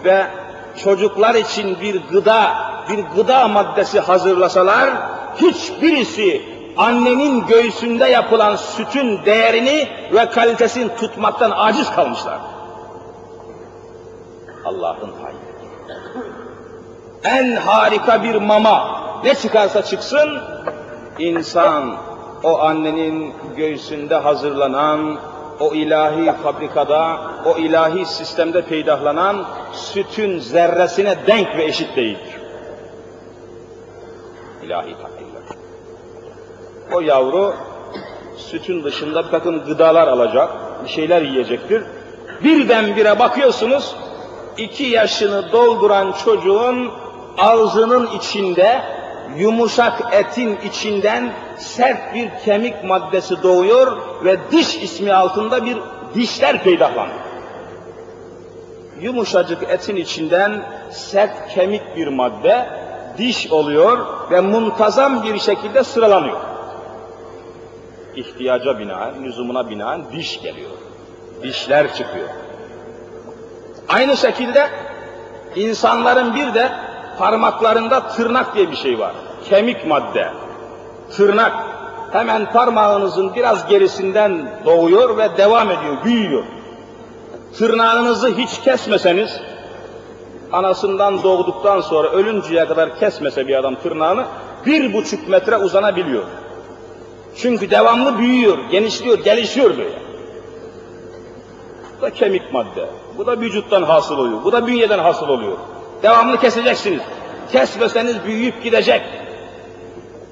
ve 0.05 0.25
çocuklar 0.84 1.36
için 1.36 1.78
bir 1.82 2.01
gıda, 2.12 2.54
bir 2.90 3.00
gıda 3.16 3.48
maddesi 3.48 4.00
hazırlasalar, 4.00 4.90
hiçbirisi 5.36 6.42
annenin 6.78 7.48
göğsünde 7.48 8.06
yapılan 8.06 8.56
sütün 8.56 9.25
değerini 9.25 9.88
ve 10.13 10.30
kalitesini 10.30 10.96
tutmaktan 10.96 11.51
aciz 11.56 11.92
kalmışlar. 11.92 12.40
Allah'ın 14.66 15.12
hayri. 15.22 15.51
En 17.24 17.56
harika 17.56 18.24
bir 18.24 18.36
mama 18.36 19.01
ne 19.24 19.36
çıkarsa 19.36 19.84
çıksın, 19.84 20.42
insan 21.20 21.96
o 22.44 22.60
annenin 22.60 23.34
göğsünde 23.58 24.16
hazırlanan, 24.16 25.18
o 25.62 25.74
ilahi 25.74 26.32
fabrikada, 26.44 27.20
o 27.46 27.58
ilahi 27.58 28.06
sistemde 28.06 28.62
peydahlanan 28.62 29.46
sütün 29.74 30.39
zerresine 30.39 31.15
denk 31.27 31.58
ve 31.58 31.63
eşit 31.63 31.96
değildir. 31.96 32.35
İlahi 34.64 34.96
takdirler. 35.01 35.57
O 36.94 37.01
yavru 37.01 37.53
sütün 38.38 38.83
dışında 38.83 39.25
bir 39.25 39.31
takım 39.31 39.66
gıdalar 39.66 40.07
alacak, 40.07 40.50
bir 40.83 40.90
şeyler 40.90 41.22
yiyecektir. 41.22 41.83
Birdenbire 42.44 43.20
bakıyorsunuz, 43.20 43.96
iki 44.57 44.83
yaşını 44.83 45.51
dolduran 45.51 46.16
çocuğun 46.25 46.92
ağzının 47.38 48.07
içinde 48.07 48.81
yumuşak 49.38 50.01
etin 50.12 50.57
içinden 50.66 51.34
sert 51.57 52.16
bir 52.16 52.29
kemik 52.46 52.84
maddesi 52.84 53.44
doğuyor 53.44 53.98
ve 54.25 54.38
diş 54.51 54.75
ismi 54.75 55.14
altında 55.14 55.66
bir 55.66 55.77
dişler 56.16 56.64
peydahlanıyor. 56.64 57.20
Yumuşacık 59.01 59.64
etin 59.70 59.96
içinden 59.96 60.64
sert 60.92 61.48
kemik 61.53 61.96
bir 61.96 62.07
madde 62.07 62.70
diş 63.18 63.51
oluyor 63.51 64.05
ve 64.31 64.42
muntazam 64.42 65.24
bir 65.24 65.40
şekilde 65.40 65.84
sıralanıyor. 65.84 66.40
İhtiyaca 68.16 68.79
binaen, 68.79 69.24
lüzumuna 69.24 69.70
binaen 69.70 70.12
diş 70.12 70.42
geliyor. 70.42 70.72
Dişler 71.44 71.94
çıkıyor. 71.94 72.29
Aynı 73.90 74.18
şekilde 74.18 74.70
insanların 75.55 76.36
bir 76.36 76.53
de 76.53 76.72
parmaklarında 77.22 78.07
tırnak 78.07 78.55
diye 78.55 78.72
bir 78.72 78.75
şey 78.75 79.00
var. 79.00 79.12
Kemik 79.50 79.88
madde. 79.88 80.29
Tırnak 81.12 81.53
hemen 82.12 82.51
parmağınızın 82.51 83.36
biraz 83.36 83.68
gerisinden 83.68 84.51
doğuyor 84.66 85.18
ve 85.18 85.38
devam 85.38 85.72
ediyor, 85.72 85.98
büyüyor. 86.03 86.44
Tırnağınızı 87.57 88.27
hiç 88.27 88.62
kesmeseniz, 88.62 89.40
anasından 90.51 91.24
doğduktan 91.24 91.81
sonra 91.81 92.10
ölünceye 92.10 92.66
kadar 92.68 93.00
kesmese 93.00 93.48
bir 93.48 93.55
adam 93.55 93.75
tırnağını, 93.75 94.25
bir 94.66 94.94
buçuk 94.94 95.29
metre 95.29 95.57
uzanabiliyor. 95.57 96.24
Çünkü 97.36 97.72
devamlı 97.72 98.18
büyüyor, 98.18 98.57
genişliyor, 98.72 99.20
gelişiyor 99.20 99.77
böyle. 99.77 100.01
Bu 101.98 102.01
da 102.01 102.10
kemik 102.10 102.53
madde. 102.53 102.90
Bu 103.18 103.25
da 103.25 103.40
vücuttan 103.40 103.84
hasıl 103.84 104.18
oluyor. 104.18 104.44
Bu 104.44 104.51
da 104.51 104.68
bünyeden 104.68 105.00
hasıl 105.00 105.29
oluyor. 105.29 105.57
Devamlı 106.03 106.40
keseceksiniz. 106.40 107.01
Kesmeseniz 107.51 108.24
büyüyüp 108.24 108.64
gidecek. 108.64 109.01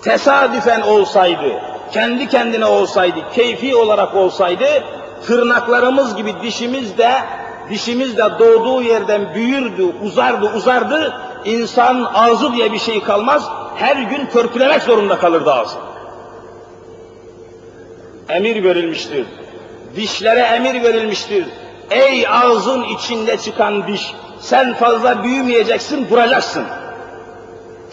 Tesadüfen 0.03 0.81
olsaydı, 0.81 1.61
kendi 1.91 2.27
kendine 2.27 2.65
olsaydı, 2.65 3.19
keyfi 3.35 3.75
olarak 3.75 4.15
olsaydı, 4.15 4.65
tırnaklarımız 5.27 6.15
gibi 6.15 6.33
dişimiz 6.43 6.97
de, 6.97 7.11
dişimiz 7.69 8.17
de 8.17 8.23
doğduğu 8.39 8.81
yerden 8.81 9.33
büyürdü, 9.33 9.85
uzardı, 10.03 10.51
uzardı, 10.55 11.13
insan 11.45 12.11
ağzı 12.13 12.53
diye 12.53 12.73
bir 12.73 12.79
şey 12.79 13.03
kalmaz, 13.03 13.49
her 13.75 13.95
gün 13.95 14.25
törpülemek 14.25 14.83
zorunda 14.83 15.19
kalırdı 15.19 15.53
ağzı. 15.53 15.77
Emir 18.29 18.63
verilmiştir. 18.63 19.25
Dişlere 19.95 20.39
emir 20.39 20.83
verilmiştir. 20.83 21.45
Ey 21.91 22.27
ağzın 22.27 22.83
içinde 22.83 23.37
çıkan 23.37 23.87
diş, 23.87 24.13
sen 24.39 24.73
fazla 24.73 25.23
büyümeyeceksin, 25.23 26.09
duracaksın. 26.09 26.63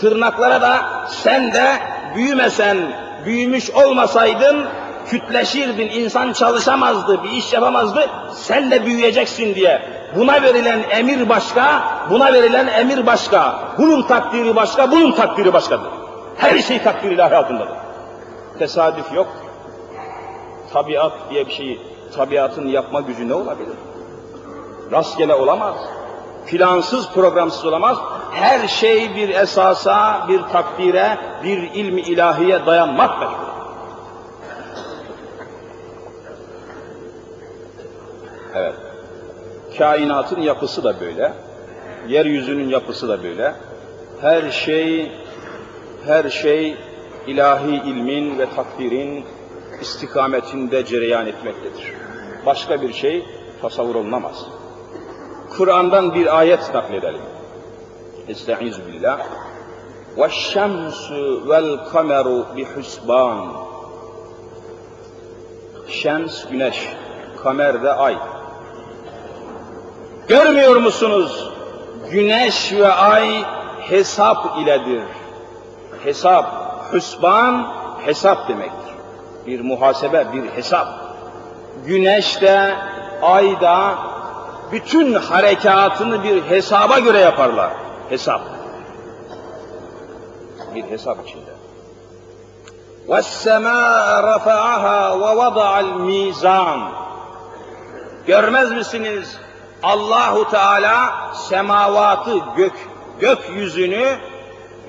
Tırnaklara 0.00 0.60
da 0.60 0.78
sen 1.08 1.52
de 1.52 1.66
büyümesen, 2.14 2.78
büyümüş 3.24 3.70
olmasaydın 3.70 4.66
kütleşirdin, 5.06 5.88
insan 5.88 6.32
çalışamazdı, 6.32 7.22
bir 7.22 7.30
iş 7.30 7.52
yapamazdı, 7.52 8.10
sen 8.34 8.70
de 8.70 8.86
büyüyeceksin 8.86 9.54
diye. 9.54 9.82
Buna 10.16 10.42
verilen 10.42 10.82
emir 10.90 11.28
başka, 11.28 11.82
buna 12.10 12.32
verilen 12.32 12.66
emir 12.66 13.06
başka. 13.06 13.58
Bunun 13.78 14.02
takdiri 14.02 14.56
başka, 14.56 14.90
bunun 14.90 15.12
takdiri 15.12 15.52
başkadır. 15.52 15.90
Her 16.36 16.58
şey 16.58 16.82
takdir 16.82 17.10
ilahi 17.10 17.36
altındadır. 17.36 17.76
Tesadüf 18.58 19.12
yok. 19.12 19.28
Tabiat 20.72 21.12
diye 21.30 21.46
bir 21.46 21.52
şeyi, 21.52 21.80
tabiatın 22.16 22.66
yapma 22.66 23.00
gücü 23.00 23.28
ne 23.28 23.34
olabilir? 23.34 23.76
Rastgele 24.92 25.34
olamaz. 25.34 25.74
Plansız, 26.46 27.08
programsız 27.10 27.64
olamaz. 27.64 27.98
Her 28.32 28.68
şey 28.68 29.16
bir 29.16 29.28
esasa, 29.28 30.26
bir 30.28 30.42
takdire, 30.42 31.18
bir 31.44 31.58
ilmi 31.74 32.00
ilahiye 32.00 32.66
dayanmak 32.66 33.20
mecbur. 33.20 33.46
Evet. 38.54 38.74
Kainatın 39.78 40.40
yapısı 40.40 40.84
da 40.84 41.00
böyle. 41.00 41.32
Yeryüzünün 42.08 42.68
yapısı 42.68 43.08
da 43.08 43.22
böyle. 43.22 43.54
Her 44.20 44.50
şey, 44.50 45.12
her 46.06 46.30
şey 46.30 46.76
ilahi 47.26 47.74
ilmin 47.74 48.38
ve 48.38 48.46
takdirin 48.56 49.24
istikametinde 49.80 50.84
cereyan 50.84 51.26
etmektedir. 51.26 51.92
Başka 52.46 52.82
bir 52.82 52.92
şey 52.92 53.24
tasavvur 53.62 53.94
olunamaz. 53.94 54.46
Kur'an'dan 55.57 56.15
bir 56.15 56.37
ayet 56.37 56.73
nakledelim. 56.73 57.21
Estaizu 58.27 58.81
billah. 58.87 59.19
وَالشَّمْسُ 60.17 61.05
وَالْقَمَرُ 61.47 62.27
بِحُسْبَانٍ 62.55 63.47
Şems 65.87 66.45
güneş, 66.49 66.87
kamer 67.43 67.83
de 67.83 67.93
ay. 67.93 68.17
Görmüyor 70.27 70.75
musunuz? 70.75 71.51
Güneş 72.11 72.73
ve 72.73 72.87
ay 72.87 73.43
hesap 73.79 74.57
iledir. 74.59 75.03
Hesap, 76.03 76.45
hüsban, 76.93 77.67
hesap 78.05 78.49
demektir. 78.49 78.93
Bir 79.47 79.61
muhasebe, 79.61 80.27
bir 80.33 80.49
hesap. 80.49 80.87
Güneş 81.85 82.41
de, 82.41 82.75
ay 83.21 83.61
da 83.61 83.97
bütün 84.71 85.13
harekatını 85.13 86.23
bir 86.23 86.43
hesaba 86.43 86.99
göre 86.99 87.19
yaparlar. 87.19 87.71
Hesap. 88.09 88.41
Bir 90.75 90.83
hesap 90.83 91.27
içinde. 91.27 91.51
وَالسَّمَاءَ 93.07 94.23
رَفَعَهَا 94.31 94.99
وَوَضَعَ 95.23 95.71
الْمِيزَانِ 95.83 96.89
Görmez 98.27 98.71
misiniz? 98.71 99.37
Allahu 99.83 100.49
Teala 100.49 101.13
semavatı, 101.33 102.39
gök, 102.55 102.73
gökyüzünü 103.19 104.17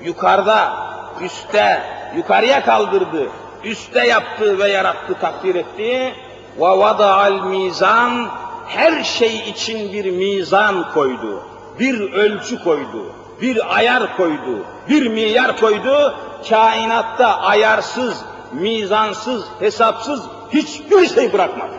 yukarıda, 0.03 0.73
üstte, 1.21 1.83
yukarıya 2.15 2.65
kaldırdı. 2.65 3.29
Üste 3.63 4.07
yaptı 4.07 4.59
ve 4.59 4.69
yarattı, 4.69 5.13
takdir 5.21 5.55
etti. 5.55 6.15
وَوَضَعَ 6.59 7.29
الْمِيزَانِ 7.29 8.27
Her 8.67 9.03
şey 9.03 9.49
için 9.49 9.93
bir 9.93 10.11
mizan 10.11 10.93
koydu. 10.93 11.43
Bir 11.79 12.11
ölçü 12.13 12.63
koydu. 12.63 13.05
Bir 13.41 13.75
ayar 13.77 14.17
koydu. 14.17 14.65
Bir 14.89 15.07
milyar 15.07 15.59
koydu. 15.59 16.15
Kainatta 16.49 17.37
ayarsız, 17.37 18.25
mizansız, 18.51 19.45
hesapsız 19.59 20.21
hiçbir 20.53 21.07
şey 21.07 21.33
bırakmadı. 21.33 21.73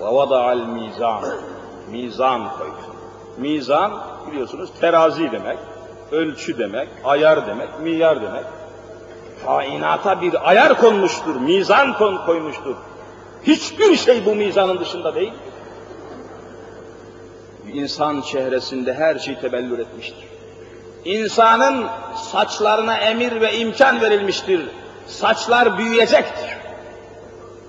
وَوَضَعَ 0.00 0.66
mizan 0.66 1.24
Mizan 1.90 2.48
koydu. 2.58 2.92
Mizan 3.38 3.92
biliyorsunuz 4.30 4.70
terazi 4.80 5.32
demek, 5.32 5.58
ölçü 6.12 6.58
demek, 6.58 6.88
ayar 7.04 7.46
demek, 7.46 7.80
milyar 7.80 8.22
demek. 8.22 8.44
Kainata 9.46 10.20
bir 10.20 10.48
ayar 10.48 10.80
konmuştur, 10.80 11.36
mizan 11.36 11.98
kon 11.98 12.26
koymuştur. 12.26 12.74
Hiçbir 13.47 13.95
şey 13.95 14.25
bu 14.25 14.35
mizanın 14.35 14.79
dışında 14.79 15.15
değil. 15.15 15.33
İnsan 17.73 18.21
çehresinde 18.21 18.93
her 18.93 19.19
şey 19.19 19.35
tebellür 19.35 19.79
etmiştir. 19.79 20.27
İnsanın 21.05 21.87
saçlarına 22.31 22.97
emir 22.97 23.41
ve 23.41 23.57
imkan 23.57 24.01
verilmiştir. 24.01 24.61
Saçlar 25.07 25.77
büyüyecektir. 25.77 26.49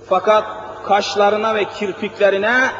Fakat 0.09 0.43
kaşlarına 0.85 1.55
ve 1.55 1.65
kirpiklerine 1.65 2.71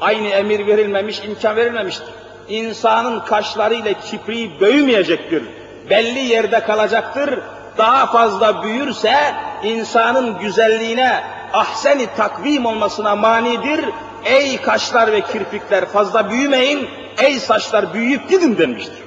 aynı 0.00 0.28
emir 0.28 0.66
verilmemiş, 0.66 1.18
imkan 1.24 1.56
verilmemiştir. 1.56 2.14
İnsanın 2.48 3.20
kaşlarıyla 3.20 3.92
kipriği 3.92 4.60
büyümeyecektir. 4.60 5.44
Belli 5.90 6.18
yerde 6.18 6.60
kalacaktır. 6.60 7.40
Daha 7.78 8.06
fazla 8.06 8.62
büyürse 8.62 9.34
insanın 9.64 10.38
güzelliğine, 10.38 11.33
ahseni 11.54 12.06
takvim 12.16 12.66
olmasına 12.66 13.16
manidir. 13.16 13.84
Ey 14.24 14.60
kaşlar 14.60 15.12
ve 15.12 15.20
kirpikler 15.20 15.84
fazla 15.84 16.30
büyümeyin, 16.30 16.88
ey 17.22 17.40
saçlar 17.40 17.94
büyüyüp 17.94 18.28
gidin 18.28 18.58
denmiştir. 18.58 19.04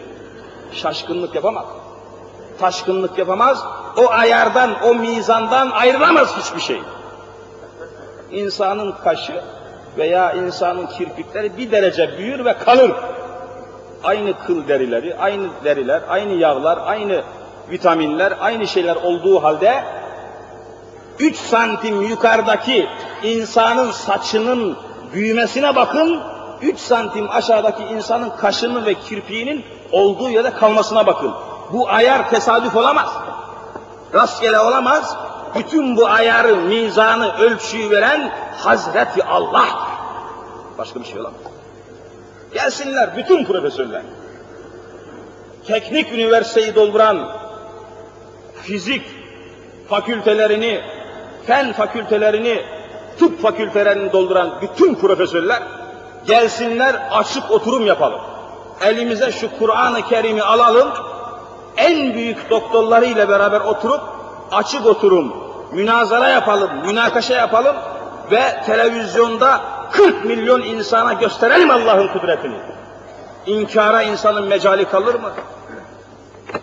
Şaşkınlık 0.71 1.35
yapamaz. 1.35 1.65
Taşkınlık 2.59 3.17
yapamaz. 3.17 3.63
O 3.97 4.09
ayardan, 4.09 4.83
o 4.83 4.95
mizandan 4.95 5.69
ayrılamaz 5.69 6.37
hiçbir 6.37 6.61
şey. 6.61 6.81
İnsanın 8.31 8.91
kaşı 8.91 9.41
veya 9.97 10.33
insanın 10.33 10.87
kirpikleri 10.87 11.57
bir 11.57 11.71
derece 11.71 12.17
büyür 12.17 12.45
ve 12.45 12.57
kalır. 12.57 12.91
Aynı 14.03 14.33
kıl 14.47 14.67
derileri, 14.67 15.15
aynı 15.17 15.47
deriler, 15.63 16.01
aynı 16.09 16.33
yağlar, 16.33 16.79
aynı 16.85 17.23
vitaminler, 17.71 18.33
aynı 18.39 18.67
şeyler 18.67 18.95
olduğu 18.95 19.43
halde 19.43 19.83
3 21.19 21.35
santim 21.35 22.01
yukarıdaki 22.01 22.89
insanın 23.23 23.91
saçının 23.91 24.77
büyümesine 25.13 25.75
bakın, 25.75 26.21
3 26.61 26.79
santim 26.79 27.29
aşağıdaki 27.29 27.83
insanın 27.83 28.29
kaşının 28.29 28.85
ve 28.85 28.93
kirpiğinin 28.93 29.65
olduğu 29.91 30.29
yerde 30.29 30.53
kalmasına 30.53 31.07
bakın. 31.07 31.33
Bu 31.71 31.89
ayar 31.89 32.29
tesadüf 32.29 32.75
olamaz. 32.75 33.09
Rastgele 34.13 34.59
olamaz. 34.59 35.17
Bütün 35.55 35.97
bu 35.97 36.07
ayarı, 36.07 36.55
mizanı, 36.55 37.37
ölçüyü 37.37 37.89
veren 37.89 38.31
Hazreti 38.57 39.23
Allah'tır. 39.23 39.97
Başka 40.77 40.99
bir 40.99 41.05
şey 41.05 41.19
olamaz. 41.19 41.41
Gelsinler 42.53 43.17
bütün 43.17 43.45
profesörler. 43.45 44.01
Teknik 45.67 46.13
üniversiteyi 46.13 46.75
dolduran 46.75 47.31
fizik 48.63 49.03
fakültelerini, 49.89 50.81
fen 51.47 51.73
fakültelerini, 51.73 52.61
tıp 53.19 53.41
fakültelerini 53.41 54.13
dolduran 54.13 54.53
bütün 54.61 54.95
profesörler 54.95 55.63
gelsinler 56.27 57.09
açık 57.11 57.51
oturum 57.51 57.85
yapalım. 57.85 58.19
Elimize 58.81 59.31
şu 59.31 59.59
Kur'an-ı 59.59 60.01
Kerim'i 60.01 60.43
alalım, 60.43 60.89
en 61.77 62.13
büyük 62.13 62.49
doktorlarıyla 62.49 63.29
beraber 63.29 63.61
oturup 63.61 64.01
açık 64.51 64.85
oturum, 64.85 65.33
münazara 65.71 66.29
yapalım, 66.29 66.69
münakaşa 66.85 67.33
yapalım 67.33 67.75
ve 68.31 68.41
televizyonda 68.65 69.61
40 69.91 70.25
milyon 70.25 70.61
insana 70.61 71.13
gösterelim 71.13 71.71
Allah'ın 71.71 72.07
kudretini. 72.07 72.57
İnkara 73.45 74.03
insanın 74.03 74.47
mecali 74.47 74.85
kalır 74.85 75.15
mı? 75.15 75.31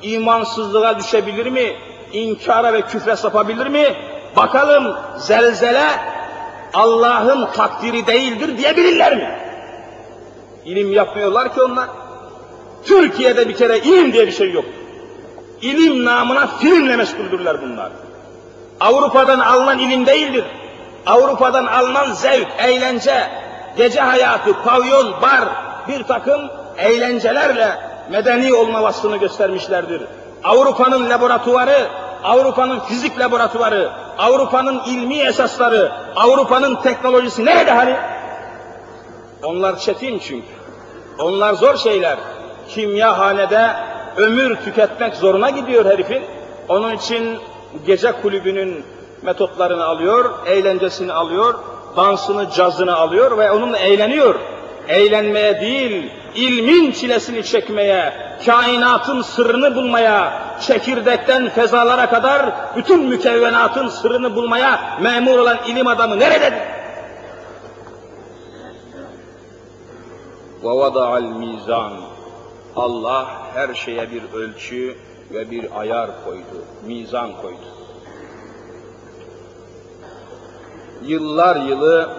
İmansızlığa 0.03 0.99
düşebilir 0.99 1.47
mi? 1.47 1.77
İnkara 2.13 2.73
ve 2.73 2.83
küfre 2.83 3.17
sapabilir 3.17 3.67
mi? 3.67 4.14
Bakalım 4.37 4.97
zelzele 5.17 5.87
Allah'ın 6.75 7.47
takdiri 7.53 8.07
değildir 8.07 8.59
diyebilirler 8.59 9.17
mi? 9.17 9.39
İlim 10.65 10.93
yapmıyorlar 10.93 11.55
ki 11.55 11.63
onlar. 11.63 11.89
Türkiye'de 12.85 13.49
bir 13.49 13.57
kere 13.57 13.79
ilim 13.79 14.13
diye 14.13 14.27
bir 14.27 14.33
şey 14.33 14.53
yok. 14.53 14.65
İlim 15.63 16.05
namına 16.05 16.47
filmle 16.47 16.97
meşguldürler 16.97 17.63
bunlar. 17.63 17.91
Avrupa'dan 18.81 19.39
alınan 19.39 19.79
ilim 19.79 20.07
değildir. 20.07 20.45
Avrupa'dan 21.07 21.67
alınan 21.67 22.13
zevk, 22.13 22.49
eğlence, 22.59 23.29
gece 23.77 24.01
hayatı, 24.01 24.63
pavyon, 24.63 25.23
bar, 25.23 25.49
bir 25.89 26.03
takım 26.03 26.41
eğlencelerle 26.79 27.69
medeni 28.11 28.55
olma 28.55 28.83
vasfını 28.83 29.17
göstermişlerdir. 29.17 30.03
Avrupa'nın 30.45 31.11
laboratuvarı, 31.11 31.89
Avrupa'nın 32.25 32.81
fizik 32.81 33.21
laboratuvarı, 33.21 33.91
Avrupa'nın 34.19 34.81
ilmi 34.87 35.19
esasları, 35.19 35.93
Avrupa'nın 36.17 36.75
teknolojisi 36.75 37.45
nerede 37.45 37.71
hani? 37.71 37.97
Onlar 39.43 39.79
çetin 39.79 40.19
çünkü. 40.19 40.47
Onlar 41.19 41.55
zor 41.55 41.77
şeyler. 41.77 42.17
Kimyahanede 42.69 43.71
ömür 44.17 44.57
tüketmek 44.57 45.17
zoruna 45.17 45.51
gidiyor 45.51 45.85
herifin. 45.85 46.23
Onun 46.69 46.95
için 46.97 47.39
gece 47.87 48.13
kulübünün 48.13 48.85
metotlarını 49.23 49.85
alıyor, 49.85 50.31
eğlencesini 50.47 51.13
alıyor, 51.13 51.55
dansını, 51.97 52.51
cazını 52.51 52.97
alıyor 52.97 53.39
ve 53.39 53.51
onunla 53.51 53.79
eğleniyor. 53.79 54.35
Eğlenmeye 54.89 55.61
değil, 55.61 56.11
ilmin 56.35 56.93
çilesini 56.93 57.45
çekmeye, 57.45 58.13
kainatın 58.47 59.23
sırrını 59.23 59.75
bulmaya, 59.75 60.44
çekirdekten 60.62 61.50
fezalara 61.50 62.10
kadar 62.10 62.52
bütün 62.76 63.06
mükevvenatın 63.06 63.88
sırrını 63.88 64.36
bulmaya 64.36 64.98
memur 65.02 65.40
olan 65.40 65.58
ilim 65.68 65.88
adamı 65.88 66.20
nerededir? 66.20 66.60
وَوَضَعَ 70.64 71.20
الْمِيزَانِ 71.22 71.94
Allah 72.76 73.28
her 73.54 73.74
şeye 73.74 74.12
bir 74.12 74.34
ölçü 74.34 74.98
ve 75.32 75.52
bir 75.52 75.80
ayar 75.80 76.10
koydu, 76.26 76.66
mizan 76.86 77.42
koydu. 77.42 77.66
Yıllar 81.06 81.56
yılı 81.56 82.10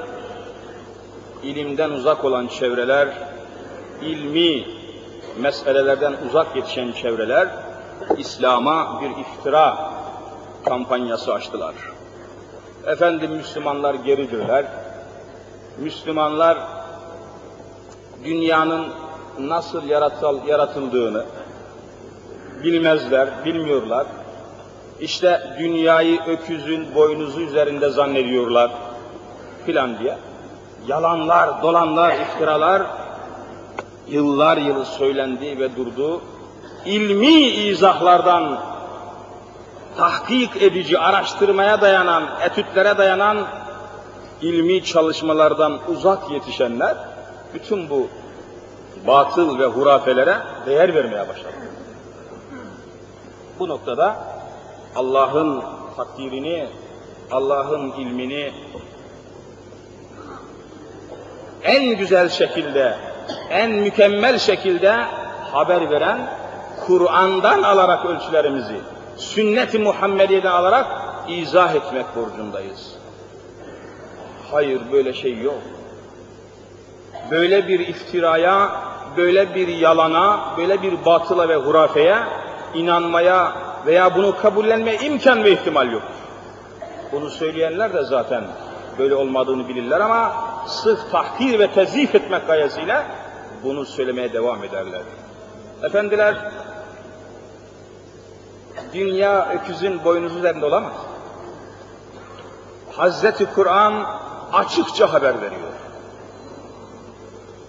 ilimden 1.42 1.90
uzak 1.90 2.24
olan 2.24 2.46
çevreler, 2.46 3.08
ilmi 4.02 4.64
meselelerden 5.40 6.14
uzak 6.28 6.56
yetişen 6.56 6.92
çevreler, 6.92 7.48
İslam'a 8.17 9.01
bir 9.01 9.09
iftira 9.09 9.91
kampanyası 10.65 11.33
açtılar. 11.33 11.75
Efendim 12.85 13.31
Müslümanlar 13.31 13.93
geridirler. 13.93 14.65
Müslümanlar 15.77 16.57
dünyanın 18.23 18.85
nasıl 19.39 19.83
yaratıl, 19.83 20.47
yaratıldığını 20.47 21.25
bilmezler, 22.63 23.29
bilmiyorlar. 23.45 24.07
İşte 24.99 25.55
dünyayı 25.59 26.19
öküzün 26.27 26.95
boynuzu 26.95 27.41
üzerinde 27.41 27.89
zannediyorlar 27.89 28.71
filan 29.65 29.99
diye. 29.99 30.17
yalanlar, 30.87 31.61
dolanlar, 31.63 32.19
iftiralar 32.19 32.83
yıllar 34.07 34.57
yılı 34.57 34.85
söylendi 34.85 35.59
ve 35.59 35.75
durdu. 35.75 36.21
İlmi 36.85 37.41
izahlardan 37.41 38.59
tahkik 39.97 40.61
edici, 40.61 40.99
araştırmaya 40.99 41.81
dayanan, 41.81 42.23
etütlere 42.41 42.97
dayanan 42.97 43.47
ilmi 44.41 44.83
çalışmalardan 44.83 45.79
uzak 45.87 46.31
yetişenler 46.31 46.97
bütün 47.53 47.89
bu 47.89 48.07
batıl 49.07 49.59
ve 49.59 49.65
hurafelere 49.65 50.37
değer 50.65 50.95
vermeye 50.95 51.27
başladı. 51.29 51.53
Bu 53.59 53.67
noktada 53.67 54.15
Allah'ın 54.95 55.63
takdirini, 55.97 56.67
Allah'ın 57.31 57.91
ilmini 57.91 58.51
en 61.63 61.97
güzel 61.97 62.29
şekilde, 62.29 62.97
en 63.49 63.71
mükemmel 63.71 64.39
şekilde 64.39 65.05
haber 65.51 65.89
veren 65.89 66.19
Kur'an'dan 66.87 67.63
alarak 67.63 68.05
ölçülerimizi, 68.05 68.79
sünnet-i 69.17 69.79
Muhammediye'den 69.79 70.51
alarak 70.51 70.85
izah 71.27 71.75
etmek 71.75 72.05
borcundayız. 72.15 72.95
Hayır 74.51 74.81
böyle 74.91 75.13
şey 75.13 75.37
yok. 75.37 75.61
Böyle 77.31 77.67
bir 77.67 77.79
iftiraya, 77.79 78.71
böyle 79.17 79.55
bir 79.55 79.67
yalana, 79.67 80.39
böyle 80.57 80.81
bir 80.81 81.05
batıla 81.05 81.49
ve 81.49 81.55
hurafeye 81.55 82.17
inanmaya 82.73 83.53
veya 83.85 84.15
bunu 84.15 84.37
kabullenmeye 84.37 84.97
imkan 84.97 85.43
ve 85.43 85.51
ihtimal 85.51 85.91
yok. 85.91 86.03
Bunu 87.11 87.29
söyleyenler 87.29 87.93
de 87.93 88.03
zaten 88.03 88.43
böyle 88.99 89.15
olmadığını 89.15 89.67
bilirler 89.67 89.99
ama 89.99 90.33
sırf 90.67 91.11
tahkir 91.11 91.59
ve 91.59 91.71
tezif 91.71 92.15
etmek 92.15 92.47
gayesiyle 92.47 93.03
bunu 93.63 93.85
söylemeye 93.85 94.33
devam 94.33 94.63
ederler. 94.63 95.01
Efendiler, 95.83 96.35
dünya 98.93 99.49
öküzün 99.49 100.03
boynuzu 100.03 100.39
üzerinde 100.39 100.65
olamaz. 100.65 100.93
Hazreti 102.91 103.45
Kur'an 103.45 104.05
açıkça 104.53 105.13
haber 105.13 105.41
veriyor. 105.41 105.71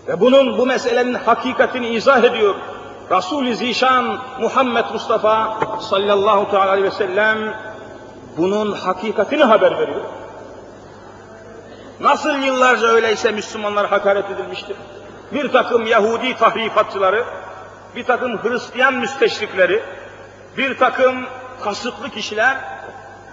Ve 0.09 0.21
bunun, 0.21 0.59
bu 0.59 0.67
meselenin 0.67 1.15
hakikatini 1.15 1.89
izah 1.89 2.25
ediyor. 2.25 2.55
Resul-i 3.11 3.57
Zişan 3.57 4.19
Muhammed 4.41 4.85
Mustafa 4.93 5.59
sallallahu 5.81 6.51
teala 6.51 6.71
aleyhi 6.71 6.87
ve 6.87 6.91
sellem 6.91 7.55
bunun 8.37 8.73
hakikatini 8.73 9.45
haber 9.45 9.79
veriyor. 9.79 10.05
Nasıl 12.01 12.39
yıllarca 12.39 12.89
öyleyse 12.89 13.31
Müslümanlar 13.31 13.87
hakaret 13.87 14.31
edilmiştir? 14.31 14.77
Bir 15.33 15.53
takım 15.53 15.87
Yahudi 15.87 16.37
tahrifatçıları, 16.37 17.25
bir 17.97 18.05
takım 18.05 18.43
Hristiyan 18.43 18.95
müsteşrikleri, 18.95 19.83
bir 20.59 20.79
takım 20.79 21.27
kasıtlı 21.65 22.11
kişiler 22.11 22.57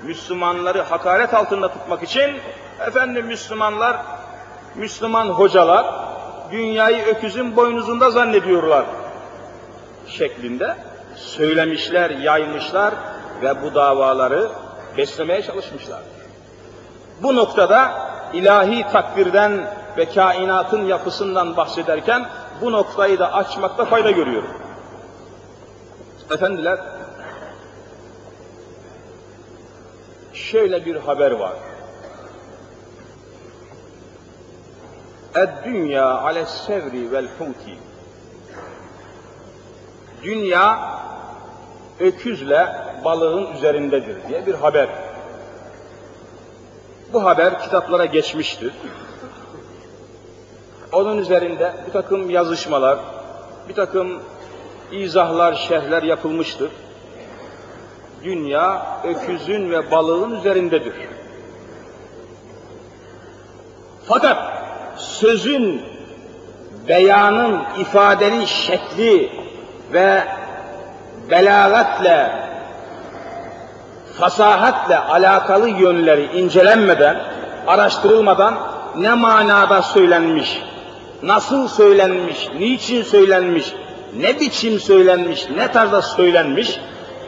Müslümanları 0.03 0.81
hakaret 0.81 1.33
altında 1.33 1.73
tutmak 1.73 2.03
için 2.03 2.39
efendim 2.87 3.25
Müslümanlar, 3.25 3.97
Müslüman 4.75 5.25
hocalar 5.25 5.85
dünyayı 6.51 7.05
öküzün 7.05 7.55
boynuzunda 7.55 8.11
zannediyorlar 8.11 8.85
şeklinde 10.07 10.75
söylemişler, 11.15 12.09
yaymışlar 12.09 12.93
ve 13.41 13.63
bu 13.63 13.75
davaları 13.75 14.49
beslemeye 14.97 15.41
çalışmışlar. 15.41 15.99
Bu 17.23 17.35
noktada 17.35 17.91
ilahi 18.33 18.85
takdirden 18.91 19.67
ve 19.97 20.05
kainatın 20.05 20.85
yapısından 20.85 21.57
bahsederken 21.57 22.29
bu 22.61 22.71
noktayı 22.71 23.19
da 23.19 23.33
açmakta 23.33 23.85
fayda 23.85 24.11
görüyorum. 24.11 24.49
Efendiler, 26.31 26.79
şöyle 30.33 30.85
bir 30.85 30.95
haber 30.95 31.31
var. 31.31 31.53
Ed-dünya 35.35 36.05
ale 36.05 36.45
sevri 36.45 37.11
vel 37.11 37.27
huti. 37.39 37.77
Dünya 40.23 40.99
öküzle 41.99 42.67
balığın 43.05 43.53
üzerindedir 43.53 44.27
diye 44.27 44.45
bir 44.45 44.53
haber. 44.53 44.89
Bu 47.13 47.25
haber 47.25 47.59
kitaplara 47.59 48.05
geçmiştir. 48.05 48.73
Onun 50.91 51.17
üzerinde 51.17 51.73
bir 51.87 51.91
takım 51.91 52.29
yazışmalar, 52.29 52.99
bir 53.69 53.73
takım 53.73 54.21
izahlar, 54.91 55.53
şerhler 55.53 56.03
yapılmıştır. 56.03 56.71
Dünya 58.23 58.97
öküzün 59.03 59.71
ve 59.71 59.91
balığın 59.91 60.39
üzerindedir. 60.39 60.93
Fakat 64.07 64.37
sözün, 64.97 65.81
beyanın, 66.87 67.61
ifadenin 67.79 68.45
şekli 68.45 69.31
ve 69.93 70.23
belagatle, 71.29 72.31
fasahatle 74.19 74.97
alakalı 74.97 75.69
yönleri 75.69 76.39
incelenmeden, 76.39 77.17
araştırılmadan 77.67 78.57
ne 78.97 79.13
manada 79.13 79.81
söylenmiş, 79.81 80.61
nasıl 81.23 81.67
söylenmiş, 81.67 82.49
niçin 82.59 83.03
söylenmiş, 83.03 83.73
ne 84.17 84.39
biçim 84.39 84.79
söylenmiş, 84.79 85.49
ne 85.57 85.71
tarzda 85.71 86.01
söylenmiş, 86.01 86.79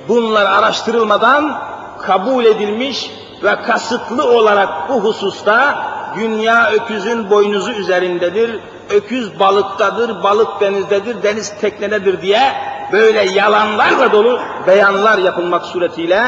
bunlar 0.07 0.45
araştırılmadan 0.45 1.61
kabul 2.01 2.45
edilmiş 2.45 3.11
ve 3.43 3.61
kasıtlı 3.61 4.29
olarak 4.29 4.89
bu 4.89 5.03
hususta 5.03 5.85
dünya 6.15 6.71
öküzün 6.71 7.29
boynuzu 7.29 7.71
üzerindedir, 7.71 8.59
öküz 8.89 9.39
balıktadır, 9.39 10.23
balık 10.23 10.61
denizdedir, 10.61 11.23
deniz 11.23 11.59
teknededir 11.61 12.21
diye 12.21 12.53
böyle 12.91 13.21
yalanlarla 13.21 14.11
dolu 14.11 14.39
beyanlar 14.67 15.17
yapılmak 15.17 15.65
suretiyle 15.65 16.23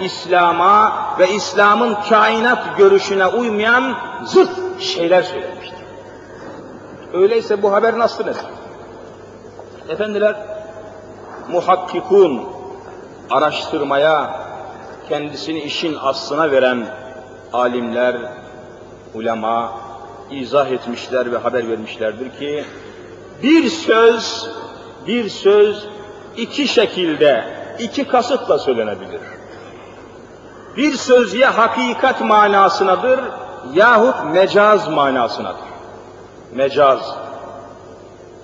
İslam'a 0.00 0.92
ve 1.18 1.30
İslam'ın 1.30 1.96
kainat 2.08 2.78
görüşüne 2.78 3.26
uymayan 3.26 3.94
zıt 4.24 4.80
şeyler 4.80 5.22
söylenmiştir. 5.22 5.78
Öyleyse 7.12 7.62
bu 7.62 7.72
haber 7.72 7.98
nasıl 7.98 8.24
nedir? 8.24 8.42
Efendiler, 9.88 10.36
muhakkikun, 11.48 12.59
araştırmaya, 13.30 14.40
kendisini 15.08 15.60
işin 15.60 15.96
aslına 16.02 16.50
veren 16.50 16.86
alimler, 17.52 18.16
ulema 19.14 19.72
izah 20.30 20.66
etmişler 20.66 21.32
ve 21.32 21.38
haber 21.38 21.68
vermişlerdir 21.68 22.30
ki, 22.38 22.64
bir 23.42 23.68
söz, 23.68 24.50
bir 25.06 25.28
söz 25.28 25.86
iki 26.36 26.68
şekilde, 26.68 27.44
iki 27.78 28.04
kasıtla 28.04 28.58
söylenebilir. 28.58 29.20
Bir 30.76 30.92
söz 30.92 31.34
ya 31.34 31.58
hakikat 31.58 32.20
manasınadır 32.20 33.20
yahut 33.74 34.32
mecaz 34.32 34.88
manasınadır. 34.88 35.70
Mecaz, 36.54 37.16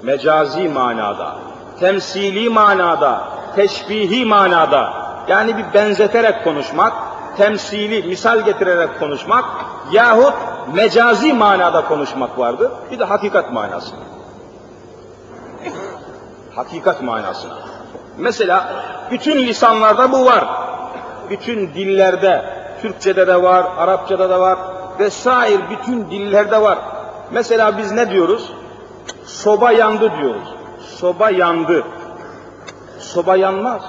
mecazi 0.02 0.68
manada, 0.68 1.38
temsili 1.80 2.48
manada, 2.48 3.35
teşbihi 3.56 4.24
manada, 4.24 4.92
yani 5.28 5.56
bir 5.56 5.74
benzeterek 5.74 6.44
konuşmak, 6.44 6.92
temsili, 7.36 8.08
misal 8.08 8.40
getirerek 8.40 8.98
konuşmak 8.98 9.44
yahut 9.92 10.34
mecazi 10.74 11.32
manada 11.32 11.84
konuşmak 11.84 12.38
vardır. 12.38 12.72
Bir 12.90 12.98
de 12.98 13.04
hakikat 13.04 13.52
manasına. 13.52 14.00
Hakikat 16.54 17.02
manasına. 17.02 17.58
Mesela 18.18 18.72
bütün 19.10 19.38
lisanlarda 19.38 20.12
bu 20.12 20.24
var. 20.24 20.44
Bütün 21.30 21.74
dillerde, 21.74 22.44
Türkçede 22.82 23.26
de 23.26 23.42
var, 23.42 23.66
Arapçada 23.78 24.30
da 24.30 24.40
var 24.40 24.58
vesaire 24.98 25.62
bütün 25.70 26.10
dillerde 26.10 26.62
var. 26.62 26.78
Mesela 27.30 27.78
biz 27.78 27.92
ne 27.92 28.10
diyoruz? 28.10 28.52
Soba 29.24 29.72
yandı 29.72 30.12
diyoruz. 30.20 30.54
Soba 30.96 31.30
yandı. 31.30 31.84
Soba 33.06 33.36
yanmaz. 33.36 33.82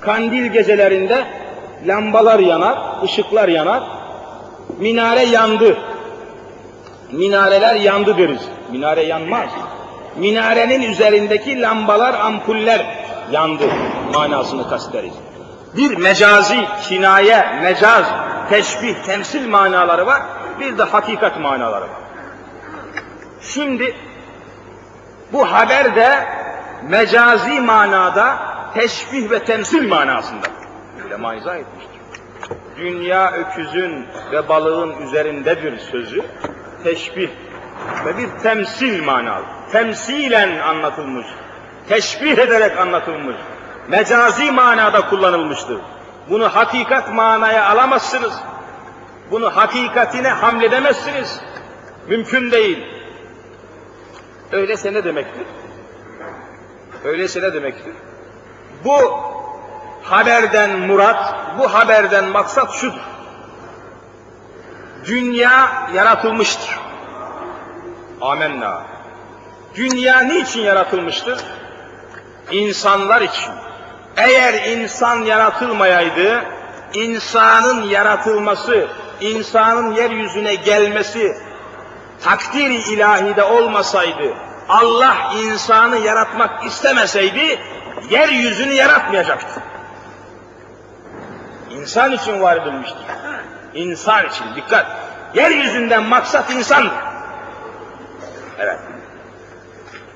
Kandil 0.00 0.46
gecelerinde 0.46 1.24
lambalar 1.86 2.38
yanar, 2.38 2.78
ışıklar 3.04 3.48
yanar. 3.48 3.82
Minare 4.78 5.24
yandı. 5.24 5.78
Minareler 7.12 7.74
yandı 7.74 8.18
deriz. 8.18 8.40
Minare 8.70 9.02
yanmaz. 9.02 9.48
Minarenin 10.16 10.82
üzerindeki 10.82 11.60
lambalar, 11.60 12.14
ampuller 12.14 13.04
yandı 13.30 13.64
manasını 14.14 14.68
kastederiz. 14.68 15.14
Bir 15.76 15.96
mecazi, 15.96 16.64
kinaye, 16.82 17.46
mecaz, 17.62 18.06
teşbih, 18.50 18.94
temsil 18.94 19.48
manaları 19.48 20.06
var. 20.06 20.22
bir 20.60 20.78
de 20.78 20.82
hakikat 20.82 21.40
manaları 21.40 21.84
var. 21.84 22.00
Şimdi 23.42 23.96
bu 25.32 25.52
haber 25.52 25.96
de 25.96 26.39
mecazi 26.88 27.60
manada 27.60 28.38
teşbih 28.74 29.30
ve 29.30 29.44
temsil 29.44 29.88
manasında. 29.88 30.46
Ulema 31.06 31.34
izah 31.34 31.56
etmiştir. 31.56 32.00
Dünya 32.76 33.32
öküzün 33.32 34.06
ve 34.32 34.48
balığın 34.48 35.02
üzerindedir 35.02 35.78
sözü 35.78 36.22
teşbih 36.84 37.30
ve 38.04 38.18
bir 38.18 38.28
temsil 38.42 39.04
manalı. 39.04 39.44
Temsilen 39.72 40.58
anlatılmış, 40.58 41.26
teşbih 41.88 42.38
ederek 42.38 42.78
anlatılmış, 42.78 43.36
mecazi 43.88 44.52
manada 44.52 45.08
kullanılmıştır. 45.08 45.78
Bunu 46.30 46.48
hakikat 46.48 47.14
manaya 47.14 47.70
alamazsınız. 47.70 48.34
Bunu 49.30 49.56
hakikatine 49.56 50.28
hamledemezsiniz. 50.28 51.40
Mümkün 52.08 52.50
değil. 52.50 52.86
Öyleyse 54.52 54.94
ne 54.94 55.04
demektir? 55.04 55.46
Öyleyse 57.04 57.42
ne 57.42 57.54
demektir? 57.54 57.92
Bu 58.84 59.20
haberden 60.02 60.78
murat, 60.78 61.34
bu 61.58 61.74
haberden 61.74 62.24
maksat 62.24 62.72
şudur. 62.72 63.00
Dünya 65.06 65.88
yaratılmıştır. 65.94 66.78
Amenna. 68.20 68.82
Dünya 69.74 70.20
niçin 70.20 70.60
yaratılmıştır? 70.60 71.38
İnsanlar 72.50 73.20
için. 73.22 73.52
Eğer 74.16 74.66
insan 74.76 75.16
yaratılmayaydı, 75.22 76.44
insanın 76.94 77.82
yaratılması, 77.82 78.88
insanın 79.20 79.94
yeryüzüne 79.94 80.54
gelmesi 80.54 81.36
takdiri 82.22 82.74
ilahide 82.74 83.44
olmasaydı, 83.44 84.34
Allah 84.70 85.32
insanı 85.36 85.98
yaratmak 85.98 86.64
istemeseydi, 86.64 87.58
yeryüzünü 88.10 88.72
yaratmayacaktı. 88.72 89.62
İnsan 91.70 92.12
için 92.12 92.42
var 92.42 92.56
edilmiştir. 92.56 92.98
İnsan 93.74 94.26
için, 94.26 94.44
dikkat. 94.56 94.86
Yeryüzünden 95.34 96.02
maksat 96.02 96.50
insan. 96.50 96.88
Evet. 98.58 98.78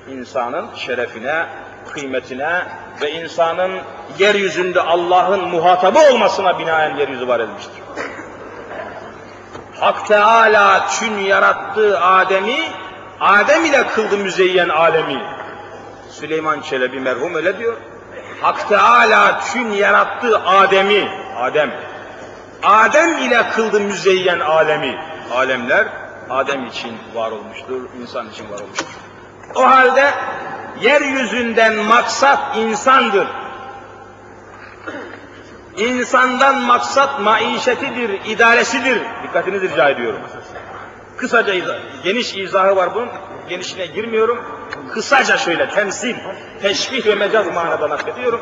İnsanın 0.09 0.75
şerefine, 0.75 1.45
kıymetine 1.93 2.65
ve 3.01 3.11
insanın 3.11 3.81
yeryüzünde 4.19 4.81
Allah'ın 4.81 5.47
muhatabı 5.47 5.99
olmasına 5.99 6.59
binaen 6.59 6.95
yeryüzü 6.95 7.27
var 7.27 7.39
edilmiştir. 7.39 7.83
Hak 9.79 10.07
Teala 10.07 10.87
çün 10.87 11.17
yarattığı 11.17 11.99
Adem'i, 11.99 12.59
Adem 13.19 13.65
ile 13.65 13.87
kıldı 13.87 14.17
müzeyyen 14.17 14.69
alemi. 14.69 15.21
Süleyman 16.09 16.61
Çelebi 16.61 16.99
merhum 16.99 17.35
öyle 17.35 17.59
diyor. 17.59 17.77
Hak 18.41 18.69
Teala 18.69 19.41
çün 19.53 19.71
yarattığı 19.71 20.39
Adem'i, 20.39 21.09
Adem, 21.39 21.71
Adem 22.63 23.17
ile 23.17 23.49
kıldı 23.49 23.79
müzeyyen 23.79 24.39
alemi. 24.39 24.99
Alemler 25.35 25.87
Adem 26.29 26.65
için 26.65 26.97
var 27.13 27.31
olmuştur, 27.31 27.81
insan 28.01 28.29
için 28.29 28.51
var 28.51 28.59
olmuştur. 28.59 28.85
O 29.55 29.63
halde 29.69 30.11
yeryüzünden 30.81 31.75
maksat 31.75 32.57
insandır. 32.57 33.27
İnsandan 35.77 36.61
maksat 36.61 37.19
maişetidir, 37.19 38.25
idaresidir. 38.25 39.01
Dikkatinizi 39.23 39.69
rica 39.69 39.89
ediyorum. 39.89 40.19
Kısaca 41.17 41.53
izah, 41.53 41.75
geniş 42.03 42.35
izahı 42.35 42.75
var 42.75 42.95
bunun, 42.95 43.09
genişine 43.49 43.85
girmiyorum. 43.85 44.45
Kısaca 44.93 45.37
şöyle 45.37 45.69
temsil, 45.69 46.15
teşbih 46.61 47.05
ve 47.05 47.15
mecaz 47.15 47.53
manada 47.53 47.89
naklediyorum. 47.89 48.41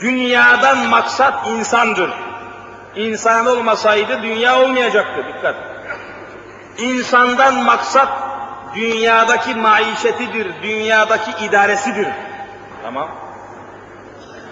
Dünyadan 0.00 0.78
maksat 0.78 1.48
insandır. 1.48 2.10
İnsan 2.96 3.46
olmasaydı 3.46 4.22
dünya 4.22 4.60
olmayacaktı. 4.60 5.24
Dikkat. 5.28 5.56
İnsandan 6.78 7.54
maksat 7.54 8.08
dünyadaki 8.74 9.54
maişetidir, 9.54 10.46
dünyadaki 10.62 11.44
idaresidir. 11.44 12.08
Tamam. 12.82 13.08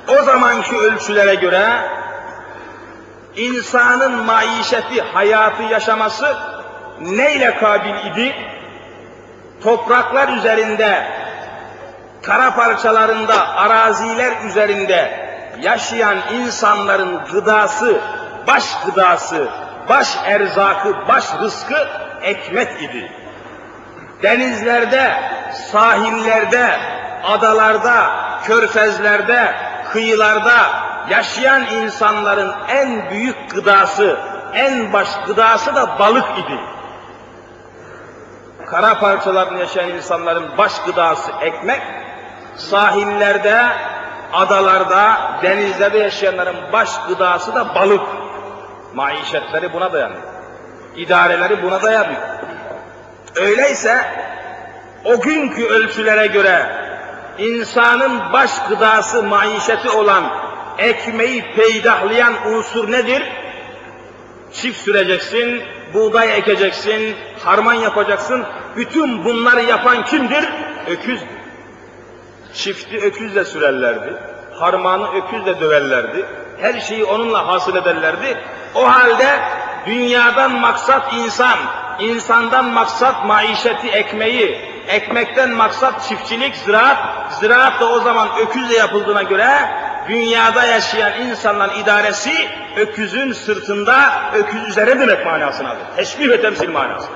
O 0.09 0.23
zamanki 0.23 0.77
ölçülere 0.77 1.35
göre 1.35 1.89
insanın 3.37 4.13
maişeti, 4.13 5.03
hayatı 5.03 5.63
yaşaması 5.63 6.37
neyle 7.03 7.57
kabil 7.57 8.13
idi? 8.13 8.35
Topraklar 9.63 10.29
üzerinde, 10.29 11.07
kara 12.23 12.55
parçalarında, 12.55 13.57
araziler 13.57 14.33
üzerinde 14.47 15.23
yaşayan 15.61 16.19
insanların 16.33 17.21
gıdası, 17.33 18.01
baş 18.47 18.65
gıdası, 18.85 19.49
baş 19.89 20.17
erzakı, 20.25 21.09
baş 21.09 21.25
rızkı 21.41 21.89
ekmek 22.23 22.83
idi. 22.83 23.13
Denizlerde, 24.23 25.13
sahillerde, 25.73 26.79
adalarda, 27.25 28.11
körfezlerde, 28.45 29.55
kıyılarda 29.93 30.83
yaşayan 31.11 31.67
insanların 31.67 32.53
en 32.69 33.11
büyük 33.11 33.51
gıdası, 33.51 34.19
en 34.55 34.93
baş 34.93 35.09
gıdası 35.27 35.75
da 35.75 35.99
balık 35.99 36.39
idi. 36.39 36.61
Kara 38.73 38.99
parçalarında 38.99 39.59
yaşayan 39.59 39.91
insanların 39.91 40.59
baş 40.59 40.83
gıdası 40.83 41.33
ekmek, 41.41 41.83
sahillerde, 42.57 43.63
adalarda, 44.33 45.17
denizlerde 45.43 45.99
yaşayanların 45.99 46.57
baş 46.73 46.91
gıdası 47.09 47.55
da 47.55 47.75
balık. 47.75 48.01
Maişetleri 48.95 49.73
buna 49.73 49.93
dayanıyor. 49.93 50.23
İdareleri 50.97 51.63
buna 51.63 51.83
dayanıyor. 51.83 52.21
Öyleyse 53.37 54.05
o 55.05 55.21
günkü 55.21 55.67
ölçülere 55.67 56.27
göre 56.27 56.67
insanın 57.39 58.33
baş 58.33 58.51
gıdası, 58.69 59.23
maişeti 59.23 59.91
olan 59.91 60.25
ekmeği 60.79 61.55
peydahlayan 61.57 62.35
unsur 62.47 62.93
nedir? 62.93 63.23
Çift 64.53 64.81
süreceksin, 64.81 65.63
buğday 65.95 66.39
ekeceksin, 66.39 67.17
harman 67.45 67.75
yapacaksın. 67.75 68.45
Bütün 68.77 69.25
bunları 69.25 69.63
yapan 69.63 70.05
kimdir? 70.05 70.49
Öküzdür. 70.87 71.29
Çifti 72.55 72.99
öküzle 72.99 73.45
sürerlerdi. 73.45 74.15
Harmanı 74.55 75.15
öküzle 75.15 75.61
döverlerdi. 75.61 76.27
Her 76.61 76.81
şeyi 76.81 77.05
onunla 77.05 77.47
hasıl 77.47 77.77
ederlerdi. 77.77 78.39
O 78.75 78.93
halde 78.93 79.39
dünyadan 79.87 80.53
maksat 80.53 81.13
insan, 81.13 81.59
insandan 82.01 82.65
maksat 82.65 83.27
maişeti, 83.27 83.89
ekmeği, 83.89 84.73
ekmekten 84.89 85.51
maksat 85.51 86.09
çiftçilik, 86.09 86.57
ziraat, 86.57 86.99
ziraat 87.41 87.81
da 87.81 87.89
o 87.89 88.01
zaman 88.01 88.29
öküzle 88.41 88.77
yapıldığına 88.77 89.23
göre 89.23 89.71
dünyada 90.09 90.67
yaşayan 90.67 91.21
insanların 91.21 91.75
idaresi 91.83 92.49
öküzün 92.77 93.33
sırtında, 93.33 94.13
öküz 94.35 94.69
üzere 94.69 95.01
demek 95.01 95.27
manasınadır. 95.27 95.97
Teşbih 95.97 96.29
ve 96.29 96.41
temsil 96.41 96.71
manası. 96.71 97.09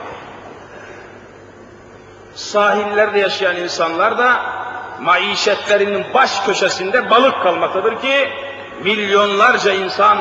Sahillerde 2.37 3.19
yaşayan 3.19 3.57
insanlar 3.57 4.19
da 4.19 4.43
maişetlerinin 5.01 6.05
baş 6.15 6.41
köşesinde 6.47 7.11
balık 7.11 7.43
kalmaktadır 7.43 8.01
ki 8.01 8.29
milyonlarca 8.85 9.73
insan 9.73 10.19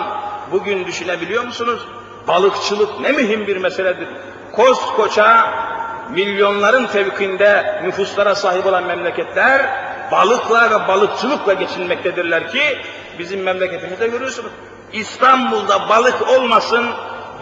bugün 0.52 0.86
düşünebiliyor 0.86 1.44
musunuz? 1.44 1.88
Balıkçılık 2.28 3.00
ne 3.00 3.12
mühim 3.12 3.48
bir 3.48 3.58
meseledir. 3.58 4.08
Koskoca 4.52 5.50
milyonların 6.10 6.86
tevkinde 6.86 7.82
nüfuslara 7.84 8.36
sahip 8.36 8.66
olan 8.66 8.84
memleketler 8.84 9.66
balıkla 10.12 10.72
ve 10.72 10.88
balıkçılıkla 10.88 11.54
geçinmektedirler 11.54 12.52
ki 12.52 12.78
bizim 13.20 13.44
memleketimizde 13.44 14.08
görüyorsunuz. 14.08 14.52
İstanbul'da 14.94 15.90
balık 15.90 16.30
olmasın, 16.30 16.86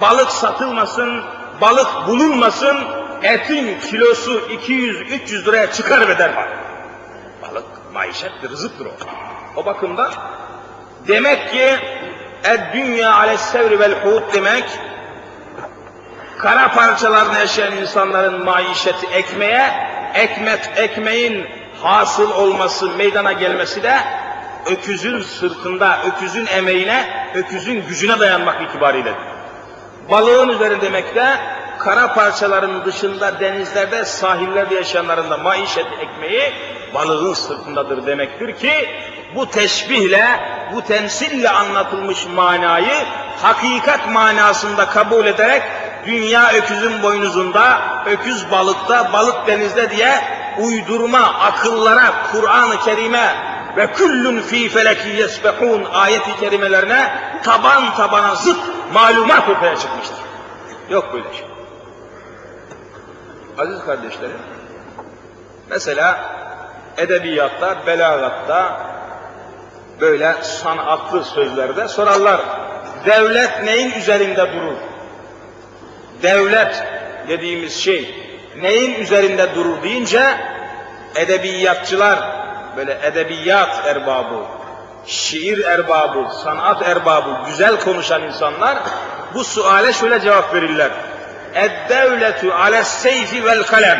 balık 0.01 0.29
satılmasın, 0.29 1.21
balık 1.61 1.87
bulunmasın, 2.07 2.77
etin 3.23 3.79
kilosu 3.79 4.39
200-300 4.39 5.45
liraya 5.45 5.71
çıkar 5.71 6.07
ve 6.09 6.17
derhal. 6.17 6.47
Balık 7.41 7.65
maişettir, 7.93 8.49
rızıktır 8.49 8.85
o. 8.85 8.91
O 9.55 9.65
bakımdan 9.65 10.13
demek 11.07 11.51
ki 11.51 11.75
dünya 12.73 13.13
aleyhissevri 13.13 13.79
vel 13.79 14.03
hud 14.03 14.33
demek 14.33 14.63
kara 16.37 16.71
parçalarını 16.71 17.39
yaşayan 17.39 17.77
insanların 17.77 18.43
maişeti 18.43 19.07
ekmeğe, 19.07 19.89
ekmek, 20.13 20.59
ekmeğin 20.75 21.47
hasıl 21.81 22.31
olması, 22.31 22.89
meydana 22.89 23.31
gelmesi 23.31 23.83
de 23.83 23.99
öküzün 24.71 25.21
sırtında, 25.21 25.99
öküzün 26.07 26.45
emeğine, 26.45 27.29
öküzün 27.35 27.87
gücüne 27.87 28.19
dayanmak 28.19 28.61
itibariyle. 28.61 29.13
Balığın 30.11 30.49
üzerinde 30.49 30.81
demek 30.81 31.15
de 31.15 31.37
kara 31.83 32.13
parçaların 32.13 32.85
dışında 32.85 33.39
denizlerde, 33.39 34.05
sahillerde 34.05 34.75
yaşayanların 34.75 35.29
da 35.29 35.37
maişet 35.37 35.87
ekmeği 36.01 36.53
balığın 36.93 37.33
sırtındadır 37.33 38.05
demektir 38.05 38.55
ki 38.55 38.89
bu 39.35 39.49
teşbihle, 39.49 40.25
bu 40.73 40.81
temsille 40.81 41.49
anlatılmış 41.49 42.25
manayı 42.35 43.05
hakikat 43.41 44.11
manasında 44.11 44.85
kabul 44.85 45.25
ederek 45.25 45.63
dünya 46.05 46.51
öküzün 46.53 47.03
boynuzunda, 47.03 47.81
öküz 48.05 48.51
balıkta, 48.51 49.13
balık 49.13 49.47
denizde 49.47 49.89
diye 49.89 50.21
uydurma 50.59 51.19
akıllara 51.19 52.13
Kur'an-ı 52.31 52.79
Kerim'e 52.85 53.35
ve 53.77 53.91
küllün 53.91 54.41
fî 54.41 54.69
feleki 54.69 55.09
yesbehûn 55.09 55.85
ayeti 55.93 56.39
kerimelerine 56.39 57.19
taban 57.43 57.95
tabana 57.95 58.35
zıt 58.35 58.59
malumat 58.93 59.49
ortaya 59.49 59.75
çıkmıştır. 59.75 60.17
Yok 60.89 61.13
böyle 61.13 61.33
şey. 61.33 61.52
Aziz 63.57 63.85
kardeşlerim, 63.85 64.39
mesela 65.69 66.17
edebiyatta, 66.97 67.87
belagatta, 67.87 68.81
böyle 70.01 70.35
sanatlı 70.41 71.23
sözlerde 71.23 71.87
sorarlar. 71.87 72.41
Devlet 73.05 73.63
neyin 73.63 73.91
üzerinde 73.91 74.53
durur? 74.53 74.75
Devlet 76.23 76.83
dediğimiz 77.27 77.75
şey 77.75 78.15
neyin 78.61 78.99
üzerinde 78.99 79.55
durur 79.55 79.83
deyince 79.83 80.37
edebiyatçılar, 81.15 82.19
böyle 82.77 82.99
edebiyat 83.03 83.87
erbabı, 83.87 84.45
şiir 85.05 85.65
erbabı, 85.65 86.27
sanat 86.43 86.89
erbabı, 86.89 87.37
güzel 87.45 87.79
konuşan 87.79 88.23
insanlar 88.23 88.77
bu 89.33 89.43
suale 89.43 89.93
şöyle 89.93 90.21
cevap 90.21 90.53
verirler. 90.53 90.91
Ed-devletu 91.55 92.53
ale 92.53 92.83
seyfi 92.83 93.45
vel 93.45 93.63
kalem. 93.63 93.99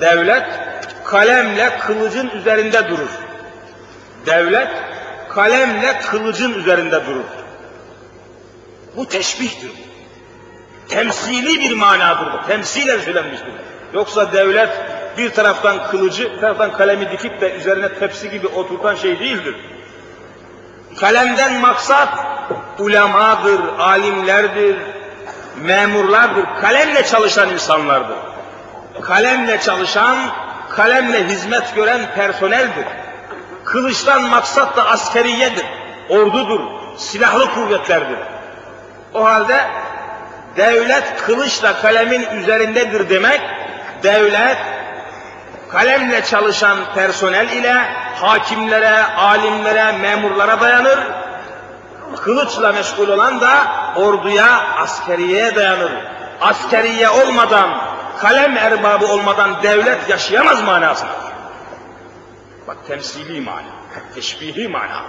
Devlet 0.00 0.46
kalemle 1.04 1.78
kılıcın 1.78 2.30
üzerinde 2.30 2.88
durur. 2.88 3.10
Devlet 4.26 4.68
kalemle 5.28 5.98
kılıcın 5.98 6.54
üzerinde 6.54 7.06
durur. 7.06 7.24
Bu 8.96 9.08
teşbihtir. 9.08 9.70
Temsili 10.88 11.60
bir 11.60 11.76
manadır 11.76 12.32
bu. 12.32 12.46
Temsilen 12.46 13.00
söylenmiştir. 13.00 13.52
Yoksa 13.94 14.32
devlet 14.32 14.70
bir 15.18 15.30
taraftan 15.30 15.90
kılıcı, 15.90 16.32
bir 16.32 16.40
taraftan 16.40 16.72
kalemi 16.72 17.10
dikip 17.10 17.40
de 17.40 17.52
üzerine 17.52 17.94
tepsi 17.94 18.30
gibi 18.30 18.46
oturtan 18.46 18.94
şey 18.94 19.18
değildir. 19.18 19.56
Kalemden 21.00 21.60
maksat 21.60 22.08
ulemadır, 22.78 23.60
alimlerdir, 23.78 24.76
memurlardır, 25.62 26.44
kalemle 26.60 27.04
çalışan 27.04 27.48
insanlardır. 27.48 28.16
Kalemle 29.02 29.60
çalışan, 29.60 30.16
kalemle 30.70 31.28
hizmet 31.28 31.74
gören 31.74 32.00
personeldir. 32.14 32.86
Kılıçtan 33.64 34.22
maksat 34.22 34.76
da 34.76 34.88
askeriyedir, 34.88 35.66
ordudur, 36.08 36.60
silahlı 36.96 37.54
kuvvetlerdir. 37.54 38.18
O 39.14 39.24
halde 39.24 39.60
devlet 40.56 41.16
kılıçla 41.26 41.80
kalemin 41.80 42.26
üzerindedir 42.30 43.10
demek, 43.10 43.40
devlet 44.02 44.58
kalemle 45.70 46.24
çalışan 46.24 46.78
personel 46.94 47.48
ile 47.48 47.74
hakimlere, 48.20 49.04
alimlere, 49.04 49.92
memurlara 49.92 50.60
dayanır. 50.60 50.98
Kılıçla 52.16 52.72
meşgul 52.72 53.08
olan 53.08 53.40
da 53.40 53.66
orduya, 53.96 54.60
askeriyeye 54.78 55.54
dayanır. 55.54 55.92
Askeriye 56.40 57.08
olmadan, 57.08 57.70
kalem 58.18 58.56
erbabı 58.56 59.06
olmadan 59.06 59.62
devlet 59.62 60.08
yaşayamaz 60.08 60.62
manasına. 60.62 61.10
Bak 62.68 62.76
temsili 62.86 63.40
mana, 63.40 63.62
teşbihi 64.14 64.68
mana. 64.68 65.02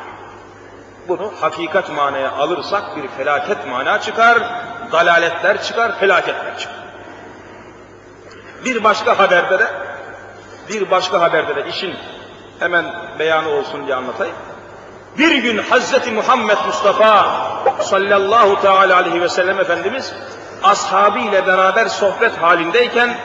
Bunu 1.07 1.33
hakikat 1.41 1.89
manaya 1.89 2.31
alırsak 2.31 2.97
bir 2.97 3.07
felaket 3.07 3.67
mana 3.67 4.01
çıkar, 4.01 4.37
dalaletler 4.91 5.63
çıkar, 5.63 5.99
felaketler 5.99 6.57
çıkar. 6.57 6.75
Bir 8.65 8.83
başka 8.83 9.19
haberde 9.19 9.59
de, 9.59 9.67
bir 10.69 10.91
başka 10.91 11.21
haberde 11.21 11.55
de 11.55 11.69
işin 11.69 11.95
hemen 12.59 12.85
beyanı 13.19 13.49
olsun 13.49 13.85
diye 13.85 13.95
anlatayım. 13.95 14.35
Bir 15.17 15.35
gün 15.35 15.57
Hazreti 15.57 16.11
Muhammed 16.11 16.57
Mustafa 16.65 17.25
sallallahu 17.81 18.61
teala 18.61 18.95
aleyhi 18.95 19.21
ve 19.21 19.29
sellem 19.29 19.59
Efendimiz 19.59 20.13
ashabı 20.63 21.19
ile 21.19 21.47
beraber 21.47 21.85
sohbet 21.85 22.37
halindeyken 22.41 23.15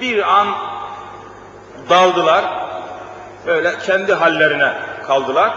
bir 0.00 0.38
an 0.38 0.48
daldılar. 1.90 2.44
Böyle 3.46 3.78
kendi 3.78 4.14
hallerine 4.14 4.74
kaldılar. 5.06 5.54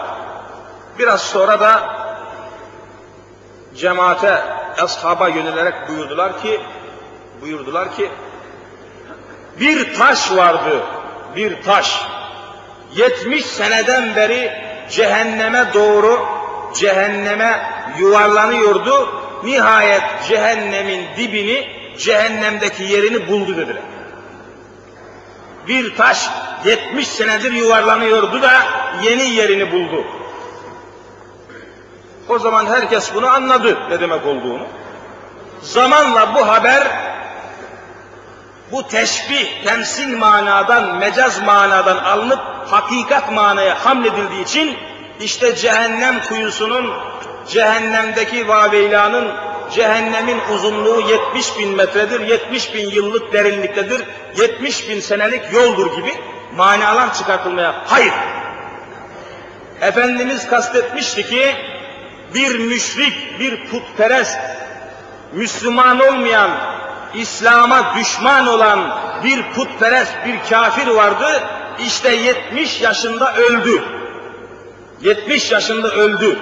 Biraz 1.00 1.22
sonra 1.22 1.60
da 1.60 1.82
cemaate, 3.76 4.44
ashaba 4.82 5.28
yönelerek 5.28 5.90
buyurdular 5.90 6.42
ki 6.42 6.62
buyurdular 7.42 7.96
ki 7.96 8.12
bir 9.60 9.96
taş 9.96 10.32
vardı, 10.32 10.84
bir 11.36 11.64
taş. 11.64 12.02
70 12.96 13.46
seneden 13.46 14.16
beri 14.16 14.67
cehenneme 14.90 15.74
doğru 15.74 16.28
cehenneme 16.76 17.60
yuvarlanıyordu. 18.00 19.10
Nihayet 19.44 20.04
cehennemin 20.28 21.06
dibini, 21.18 21.68
cehennemdeki 21.98 22.84
yerini 22.84 23.28
buldu 23.28 23.58
dediler. 23.58 23.82
Bir 25.68 25.96
taş 25.96 26.30
70 26.66 27.08
senedir 27.08 27.52
yuvarlanıyordu 27.52 28.42
da 28.42 28.52
yeni 29.04 29.30
yerini 29.30 29.72
buldu. 29.72 30.06
O 32.30 32.40
zaman 32.40 32.66
herkes 32.66 33.16
bunu 33.16 33.28
anladı 33.28 33.78
ne 33.90 34.00
demek 34.00 34.26
olduğunu. 34.26 34.68
Zamanla 35.62 36.36
bu 36.36 36.48
haber 36.48 36.88
bu 38.72 38.88
teşbih, 38.88 39.64
temsil 39.66 40.18
manadan, 40.18 40.96
mecaz 40.96 41.42
manadan 41.44 41.98
alınıp 41.98 42.40
hakikat 42.72 43.32
manaya 43.32 43.86
hamledildiği 43.86 44.44
için 44.44 44.78
işte 45.22 45.56
cehennem 45.56 46.22
kuyusunun, 46.30 46.94
cehennemdeki 47.48 48.48
vaveylanın, 48.48 49.28
cehennemin 49.72 50.40
uzunluğu 50.54 51.02
70 51.02 51.60
bin 51.60 51.76
metredir, 51.76 52.20
70 52.20 52.74
bin 52.74 52.90
yıllık 52.90 53.34
derinliktedir, 53.34 54.06
70 54.38 54.90
bin 54.90 55.00
senelik 55.00 55.54
yoldur 55.54 55.96
gibi 55.96 56.14
manalar 56.56 57.14
çıkartılmaya. 57.14 57.76
Hayır! 57.86 58.14
Efendimiz 59.82 60.48
kastetmişti 60.48 61.24
ki 61.24 61.56
bir 62.34 62.60
müşrik, 62.60 63.40
bir 63.40 63.70
putperest, 63.70 64.40
Müslüman 65.34 66.00
olmayan, 66.00 66.52
İslam'a 67.14 67.96
düşman 67.96 68.48
olan 68.48 68.98
bir 69.24 69.44
putperest, 69.56 70.14
bir 70.26 70.50
kafir 70.50 70.88
vardı. 70.88 71.44
İşte 71.80 72.16
70 72.16 72.82
yaşında 72.82 73.34
öldü. 73.34 73.84
70 75.02 75.52
yaşında 75.52 75.90
öldü. 75.90 76.40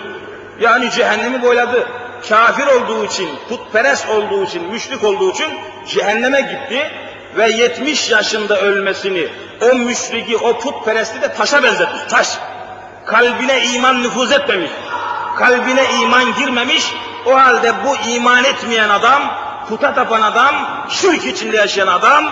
Yani 0.60 0.92
cehennemi 0.92 1.42
boyladı. 1.42 1.88
Kafir 2.30 2.68
olduğu 2.68 3.06
için, 3.06 3.30
putperest 3.50 4.10
olduğu 4.10 4.44
için, 4.44 4.64
müşrik 4.64 5.04
olduğu 5.04 5.32
için 5.32 5.60
cehenneme 5.88 6.42
gitti 6.42 6.92
ve 7.38 7.50
70 7.50 8.12
yaşında 8.12 8.62
ölmesini 8.62 9.28
o 9.62 9.76
müşriki, 9.76 10.38
o 10.38 10.60
putperesti 10.60 11.22
de 11.22 11.34
taşa 11.34 11.64
benzetmiş. 11.64 12.02
Taş. 12.10 12.38
Kalbine 13.06 13.66
iman 13.66 14.04
nüfuz 14.04 14.32
etmemiş. 14.32 14.72
Kalbine 15.38 15.84
iman 16.02 16.36
girmemiş. 16.36 16.94
O 17.26 17.36
halde 17.36 17.74
bu 17.86 18.10
iman 18.10 18.44
etmeyen 18.44 18.90
adam, 18.90 19.45
puta 19.70 19.94
tapan 19.94 20.22
adam, 20.22 20.56
şirk 20.90 21.26
içinde 21.26 21.58
yaşayan 21.58 21.88
adam 21.88 22.26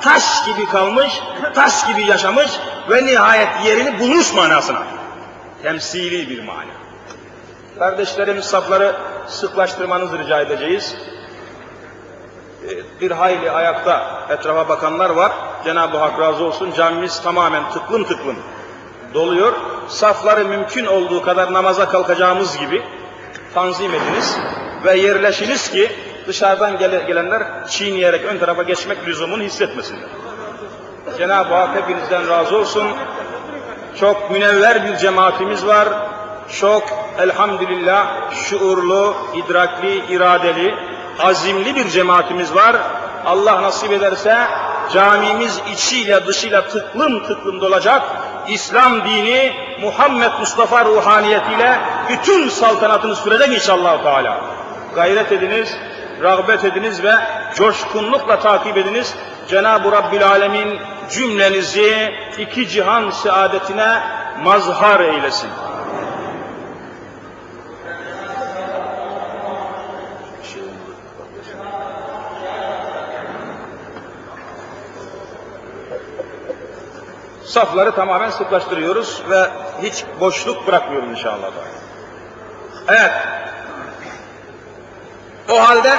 taş 0.00 0.44
gibi 0.44 0.66
kalmış, 0.66 1.20
taş 1.54 1.86
gibi 1.86 2.06
yaşamış 2.06 2.50
ve 2.90 3.06
nihayet 3.06 3.64
yerini 3.64 4.00
bulmuş 4.00 4.34
manasına. 4.34 4.82
Temsili 5.62 6.30
bir 6.30 6.44
mana. 6.44 6.80
Kardeşlerim 7.78 8.42
safları 8.42 8.96
sıklaştırmanızı 9.26 10.18
rica 10.18 10.40
edeceğiz. 10.40 10.96
Bir 13.00 13.10
hayli 13.10 13.50
ayakta 13.50 14.26
etrafa 14.28 14.68
bakanlar 14.68 15.10
var. 15.10 15.32
Cenab-ı 15.64 15.98
Hak 15.98 16.20
razı 16.20 16.44
olsun 16.44 16.72
camimiz 16.76 17.22
tamamen 17.22 17.70
tıklım 17.70 18.04
tıklım 18.04 18.36
doluyor. 19.14 19.52
Safları 19.88 20.44
mümkün 20.44 20.86
olduğu 20.86 21.22
kadar 21.22 21.52
namaza 21.52 21.88
kalkacağımız 21.88 22.58
gibi 22.58 22.82
tanzim 23.54 23.94
ediniz 23.94 24.38
ve 24.84 24.96
yerleşiniz 24.98 25.70
ki 25.70 25.92
dışarıdan 26.26 26.78
gelenler 26.78 27.42
çiğneyerek 27.68 28.24
ön 28.24 28.38
tarafa 28.38 28.62
geçmek 28.62 29.06
lüzumunu 29.06 29.42
hissetmesinler. 29.42 30.08
Cenab-ı 31.18 31.54
Hak 31.54 31.76
hepinizden 31.76 32.28
razı 32.28 32.56
olsun. 32.56 32.86
Çok 34.00 34.30
münevver 34.30 34.84
bir 34.84 34.96
cemaatimiz 34.96 35.66
var. 35.66 35.88
Çok 36.60 36.82
elhamdülillah 37.18 38.32
şuurlu, 38.32 39.14
idrakli, 39.34 40.14
iradeli, 40.14 40.74
azimli 41.18 41.76
bir 41.76 41.88
cemaatimiz 41.88 42.54
var. 42.54 42.76
Allah 43.26 43.62
nasip 43.62 43.92
ederse 43.92 44.38
camimiz 44.92 45.60
içiyle 45.72 46.26
dışıyla 46.26 46.68
tıklım 46.68 47.26
tıklım 47.26 47.60
dolacak. 47.60 48.02
İslam 48.48 49.04
dini 49.04 49.52
Muhammed 49.80 50.30
Mustafa 50.40 50.84
ruhaniyetiyle 50.84 51.80
bütün 52.08 52.48
saltanatını 52.48 53.16
sürecek 53.16 53.48
inşallah 53.48 54.02
Teala. 54.02 54.40
Gayret 54.94 55.32
ediniz, 55.32 55.76
rağbet 56.22 56.64
ediniz 56.64 57.02
ve 57.02 57.14
coşkunlukla 57.54 58.38
takip 58.38 58.76
ediniz. 58.76 59.14
Cenab-ı 59.48 59.92
Rabbil 59.92 60.28
Alemin 60.28 60.80
cümlenizi 61.10 62.14
iki 62.38 62.68
cihan 62.68 63.10
saadetine 63.10 63.98
mazhar 64.42 65.00
eylesin. 65.00 65.50
Safları 77.44 77.94
tamamen 77.94 78.30
sıklaştırıyoruz 78.30 79.22
ve 79.30 79.46
hiç 79.82 80.04
boşluk 80.20 80.66
bırakmıyoruz 80.66 81.10
inşallah. 81.10 81.50
Evet. 82.88 83.12
O 85.48 85.68
halde 85.68 85.92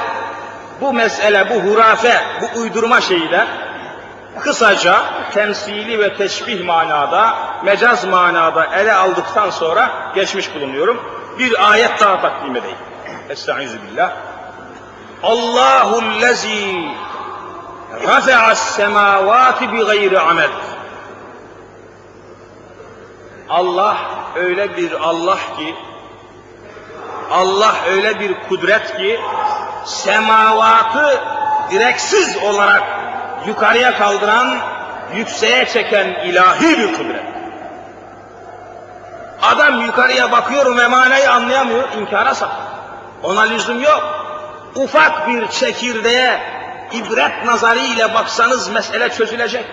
bu 0.81 0.93
mesele, 0.93 1.49
bu 1.49 1.71
hurafe, 1.71 2.21
bu 2.41 2.59
uydurma 2.59 3.01
şeyi 3.01 3.31
de 3.31 3.47
kısaca 4.39 4.99
temsili 5.33 5.99
ve 5.99 6.15
teşbih 6.15 6.65
manada, 6.65 7.33
mecaz 7.63 8.05
manada 8.05 8.65
ele 8.65 8.93
aldıktan 8.93 9.49
sonra 9.49 10.11
geçmiş 10.15 10.55
bulunuyorum. 10.55 11.01
Bir 11.39 11.71
ayet 11.71 11.99
daha 11.99 12.21
takdim 12.21 12.55
edeyim. 12.55 12.77
Estaizu 13.29 13.77
billah. 13.81 14.11
Allahu 15.23 16.21
lezi 16.21 16.85
rafa'a 18.07 18.55
semavati 18.55 19.73
bi 19.73 19.85
gayri 19.85 20.19
amel. 20.19 20.49
Allah 23.49 23.97
öyle 24.35 24.77
bir 24.77 24.91
Allah 24.91 25.37
ki, 25.57 25.75
Allah 27.31 27.75
öyle 27.89 28.19
bir 28.19 28.33
kudret 28.49 28.97
ki, 28.97 29.19
semavatı 29.85 31.21
direksiz 31.71 32.37
olarak 32.37 32.83
yukarıya 33.47 33.97
kaldıran, 33.97 34.57
yükseğe 35.15 35.65
çeken 35.65 36.07
ilahi 36.07 36.77
bir 36.79 36.93
kudret. 36.93 37.23
Adam 39.41 39.81
yukarıya 39.81 40.31
bakıyor 40.31 40.77
ve 40.77 40.87
manayı 40.87 41.31
anlayamıyor, 41.31 41.83
inkara 42.01 42.35
sap. 42.35 42.51
Ona 43.23 43.41
lüzum 43.41 43.81
yok. 43.81 44.03
Ufak 44.75 45.27
bir 45.27 45.47
çekirdeğe 45.47 46.39
ibret 46.93 47.45
nazarı 47.45 47.79
ile 47.79 48.13
baksanız 48.13 48.69
mesele 48.69 49.09
çözülecek. 49.09 49.65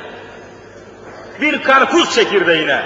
Bir 1.40 1.62
karpuz 1.62 2.14
çekirdeğine, 2.14 2.82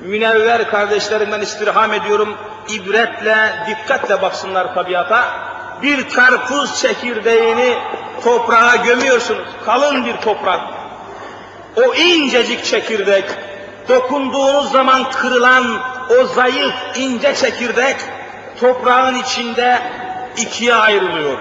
münevver 0.00 0.70
kardeşlerimden 0.70 1.40
istirham 1.40 1.92
ediyorum, 1.92 2.36
ibretle, 2.68 3.52
dikkatle 3.68 4.22
baksınlar 4.22 4.74
tabiata. 4.74 5.50
Bir 5.82 6.08
karpuz 6.08 6.80
çekirdeğini 6.80 7.78
toprağa 8.24 8.76
gömüyorsunuz, 8.76 9.48
kalın 9.64 10.04
bir 10.04 10.16
toprak. 10.16 10.60
O 11.76 11.94
incecik 11.94 12.64
çekirdek, 12.64 13.24
dokunduğunuz 13.88 14.72
zaman 14.72 15.10
kırılan 15.10 15.80
o 16.10 16.24
zayıf, 16.24 16.74
ince 16.96 17.34
çekirdek, 17.34 17.96
toprağın 18.60 19.14
içinde 19.14 19.78
ikiye 20.36 20.74
ayrılıyor. 20.74 21.38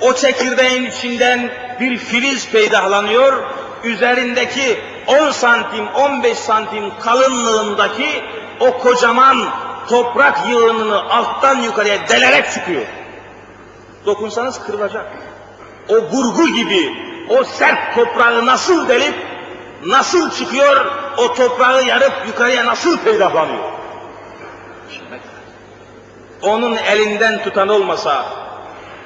O 0.00 0.14
çekirdeğin 0.14 0.84
içinden 0.84 1.50
bir 1.80 1.96
filiz 1.98 2.50
peydahlanıyor, 2.50 3.42
üzerindeki 3.84 4.80
10 5.10 5.30
santim, 5.30 5.88
15 5.88 6.38
santim 6.38 6.92
kalınlığındaki 7.00 8.24
o 8.60 8.78
kocaman 8.78 9.44
toprak 9.88 10.48
yığınını 10.48 11.10
alttan 11.10 11.58
yukarıya 11.62 12.08
delerek 12.08 12.50
çıkıyor. 12.52 12.86
Dokunsanız 14.06 14.60
kırılacak. 14.66 15.06
O 15.88 15.94
burgu 15.94 16.48
gibi 16.48 17.10
o 17.28 17.44
sert 17.44 17.94
toprağı 17.94 18.46
nasıl 18.46 18.88
delip 18.88 19.14
nasıl 19.86 20.30
çıkıyor, 20.30 20.86
o 21.16 21.34
toprağı 21.34 21.84
yarıp 21.84 22.12
yukarıya 22.26 22.66
nasıl 22.66 22.98
peydahlanıyor? 22.98 23.64
Onun 26.42 26.76
elinden 26.76 27.42
tutan 27.42 27.68
olmasa, 27.68 28.24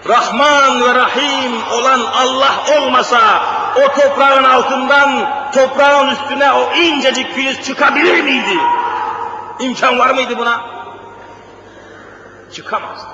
Rahman 0.09 0.83
ve 0.83 0.95
Rahim 0.95 1.63
olan 1.73 2.01
Allah 2.01 2.55
olmasa 2.79 3.43
o 3.77 4.01
toprağın 4.01 4.45
altından 4.45 5.31
toprağın 5.55 6.09
üstüne 6.09 6.53
o 6.53 6.73
incecik 6.73 7.35
filiz 7.35 7.63
çıkabilir 7.63 8.23
miydi? 8.23 8.59
İmkan 9.61 9.99
var 9.99 10.11
mıydı 10.11 10.39
buna? 10.39 10.61
Çıkamaz. 12.53 13.07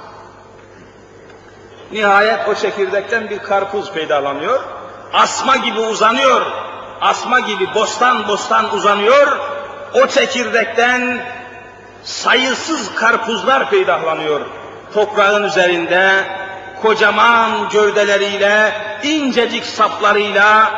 Nihayet 1.92 2.48
o 2.48 2.54
çekirdekten 2.54 3.30
bir 3.30 3.38
karpuz 3.38 3.92
peydalanıyor. 3.92 4.60
Asma 5.12 5.56
gibi 5.56 5.80
uzanıyor. 5.80 6.42
Asma 7.00 7.40
gibi 7.40 7.74
bostan 7.74 8.28
bostan 8.28 8.74
uzanıyor. 8.74 9.38
O 9.94 10.06
çekirdekten 10.06 11.26
sayısız 12.02 12.94
karpuzlar 12.94 13.70
peydahlanıyor. 13.70 14.40
Toprağın 14.94 15.44
üzerinde 15.44 16.24
kocaman 16.82 17.68
gövdeleriyle, 17.68 18.72
incecik 19.02 19.64
saplarıyla, 19.64 20.72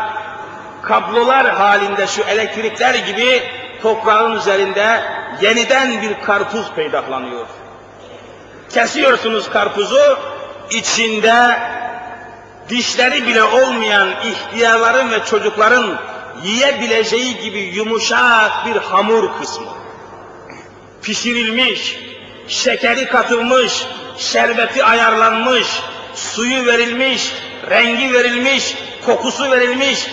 kablolar 0.82 1.54
halinde 1.54 2.06
şu 2.06 2.22
elektrikler 2.22 2.94
gibi 2.94 3.42
toprağın 3.82 4.36
üzerinde 4.36 5.02
yeniden 5.40 6.02
bir 6.02 6.20
karpuz 6.20 6.70
peydahlanıyor. 6.76 7.46
Kesiyorsunuz 8.70 9.50
karpuzu, 9.50 10.18
içinde 10.70 11.58
dişleri 12.68 13.26
bile 13.26 13.42
olmayan 13.42 14.08
ihtiyarların 14.24 15.10
ve 15.10 15.24
çocukların 15.24 15.98
yiyebileceği 16.44 17.40
gibi 17.40 17.58
yumuşak 17.58 18.66
bir 18.66 18.76
hamur 18.76 19.38
kısmı. 19.38 19.66
Pişirilmiş, 21.02 21.98
şekeri 22.48 23.06
katılmış, 23.06 23.86
şerbeti 24.18 24.84
ayarlanmış, 24.84 25.68
suyu 26.22 26.66
verilmiş, 26.66 27.32
rengi 27.70 28.12
verilmiş, 28.12 28.76
kokusu 29.06 29.50
verilmiş, 29.50 30.06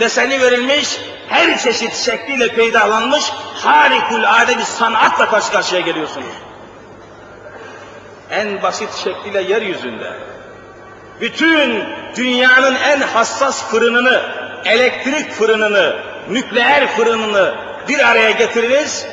deseni 0.00 0.40
verilmiş, 0.40 1.00
her 1.28 1.58
çeşit 1.58 1.94
şekliyle 1.94 2.48
peydahlanmış 2.48 3.30
harikulade 3.54 4.58
bir 4.58 4.62
sanatla 4.62 5.30
karşı 5.30 5.52
karşıya 5.52 5.80
geliyorsunuz. 5.80 6.34
En 8.30 8.62
basit 8.62 8.94
şekliyle 8.94 9.42
yeryüzünde 9.42 10.12
bütün 11.20 11.84
dünyanın 12.16 12.74
en 12.74 13.00
hassas 13.00 13.70
fırınını, 13.70 14.22
elektrik 14.64 15.30
fırınını, 15.30 15.96
nükleer 16.30 16.86
fırınını 16.86 17.54
bir 17.88 18.08
araya 18.08 18.30
getiriniz, 18.30 19.06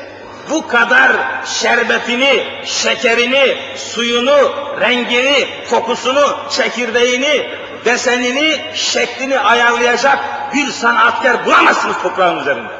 bu 0.49 0.67
kadar 0.67 1.11
şerbetini, 1.45 2.43
şekerini, 2.65 3.57
suyunu, 3.75 4.53
rengini, 4.81 5.47
kokusunu, 5.69 6.37
çekirdeğini, 6.49 7.49
desenini, 7.85 8.61
şeklini 8.73 9.39
ayarlayacak 9.39 10.19
bir 10.53 10.67
sanatkar 10.67 11.45
bulamazsınız 11.45 11.95
toprağın 12.03 12.39
üzerinde. 12.39 12.73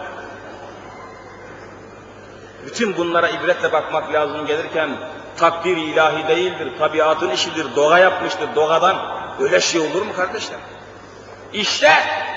Bütün 2.65 2.97
bunlara 2.97 3.29
ibretle 3.29 3.73
bakmak 3.73 4.13
lazım 4.13 4.45
gelirken 4.45 4.89
takdir 5.37 5.77
ilahi 5.77 6.27
değildir, 6.27 6.71
tabiatın 6.79 7.29
işidir, 7.29 7.75
doğa 7.75 7.99
yapmıştır, 7.99 8.55
doğadan 8.55 8.95
öyle 9.39 9.61
şey 9.61 9.81
olur 9.81 10.01
mu 10.01 10.13
kardeşler? 10.15 10.59
İşte 11.53 11.91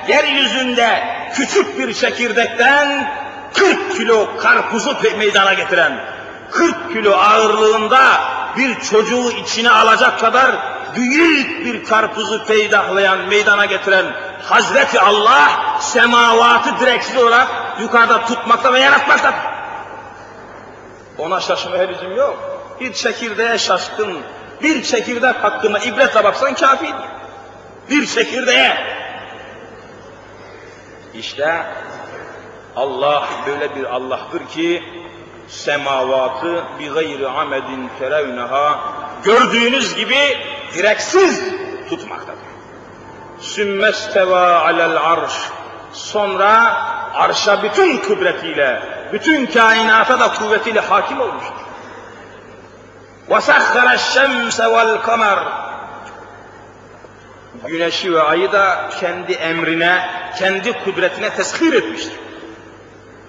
yeryüzünde 0.08 1.04
küçük 1.34 1.78
bir 1.78 1.94
çekirdekten 1.94 3.12
40 3.54 3.96
kilo 3.96 4.36
karpuzu 4.36 4.96
meydana 5.18 5.52
getiren, 5.54 6.04
40 6.50 6.92
kilo 6.92 7.12
ağırlığında 7.12 8.20
bir 8.56 8.80
çocuğu 8.80 9.30
içine 9.30 9.70
alacak 9.70 10.20
kadar 10.20 10.56
büyük 10.96 11.64
bir 11.64 11.84
karpuzu 11.84 12.44
peydahlayan, 12.44 13.18
meydana 13.18 13.64
getiren 13.64 14.06
Hazreti 14.42 15.00
Allah 15.00 15.78
semavatı 15.80 16.80
direksiz 16.80 17.16
olarak 17.16 17.48
yukarıda 17.80 18.24
tutmakta 18.26 18.72
ve 18.72 18.80
yaratmakta. 18.80 19.34
Ona 21.18 21.40
şaşmaya 21.40 21.88
lüzum 21.88 22.16
yok. 22.16 22.60
Bir 22.80 22.92
çekirdeğe 22.92 23.58
şaşkın, 23.58 24.18
bir 24.62 24.82
çekirdek 24.82 25.44
hakkında 25.44 25.78
ibretle 25.78 26.24
baksan 26.24 26.54
kafidir. 26.54 26.94
Bir 27.90 28.06
çekirdeğe. 28.06 28.76
İşte 31.14 31.66
Allah 32.77 33.27
böyle 33.47 33.75
bir 33.75 33.83
Allah'tır 33.83 34.45
ki 34.47 34.83
semavatı 35.47 36.63
bi 36.79 36.89
gayri 36.89 37.27
amedin 37.27 37.89
terevneha 37.99 38.79
gördüğünüz 39.23 39.95
gibi 39.95 40.37
direksiz 40.73 41.43
tutmaktadır. 41.89 42.43
Sümmesteva 43.39 44.55
alel 44.55 44.97
arş. 44.97 45.33
Sonra 45.93 46.75
arşa 47.13 47.63
bütün 47.63 47.97
kudretiyle, 47.97 48.81
bütün 49.13 49.45
kainata 49.45 50.19
da 50.19 50.33
kuvvetiyle 50.33 50.79
hakim 50.79 51.21
olmuştur. 51.21 51.53
وَسَخَّرَ 53.29 53.95
الشَّمْسَ 53.95 54.59
وَالْقَمَرِ 54.73 55.39
Güneşi 57.67 58.13
ve 58.13 58.21
ayı 58.21 58.51
da 58.51 58.89
kendi 58.99 59.33
emrine, 59.33 60.09
kendi 60.39 60.83
kudretine 60.83 61.29
teshir 61.29 61.73
etmiştir. 61.73 62.19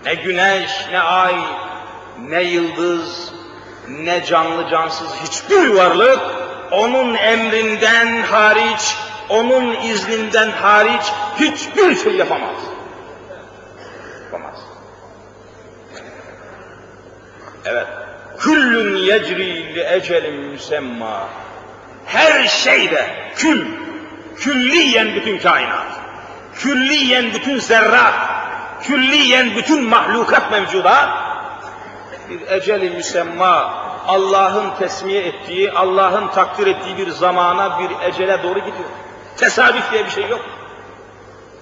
Ne 0.06 0.14
güneş, 0.14 0.72
ne 0.92 1.00
ay, 1.00 1.36
ne 2.20 2.44
yıldız, 2.44 3.34
ne 3.88 4.26
canlı 4.26 4.70
cansız 4.70 5.16
hiçbir 5.24 5.68
varlık 5.68 6.20
onun 6.72 7.16
emrinden 7.16 8.22
hariç, 8.22 8.96
onun 9.30 9.82
izninden 9.82 10.52
hariç 10.52 11.04
hiçbir 11.40 11.96
şey 11.96 12.16
yapamaz. 12.16 12.56
Yapamaz. 14.26 14.60
Evet. 17.66 17.88
Küllün 18.40 18.96
yecri 18.96 19.76
li 19.76 19.84
ecelin 19.84 20.36
müsemma. 20.36 21.30
Her 22.06 22.48
şeyde 22.48 23.08
kül, 23.36 23.66
külliyen 24.38 25.16
bütün 25.16 25.40
kainat, 25.40 25.88
külliyen 26.56 27.34
bütün 27.34 27.60
zerrat, 27.60 28.14
külliyen 28.82 29.56
bütün 29.56 29.84
mahlukat 29.84 30.52
mevcudat 30.52 31.10
bir 32.30 32.52
eceli 32.52 32.90
müsemma 32.90 33.74
Allah'ın 34.08 34.76
tesmiye 34.80 35.22
ettiği, 35.22 35.72
Allah'ın 35.72 36.28
takdir 36.28 36.68
ettiği 36.68 36.98
bir 36.98 37.10
zamana, 37.10 37.80
bir 37.80 38.08
ecele 38.08 38.44
doğru 38.44 38.60
gidiyor. 38.60 38.90
Tesadüf 39.38 39.92
diye 39.92 40.06
bir 40.06 40.10
şey 40.10 40.28
yok. 40.28 40.42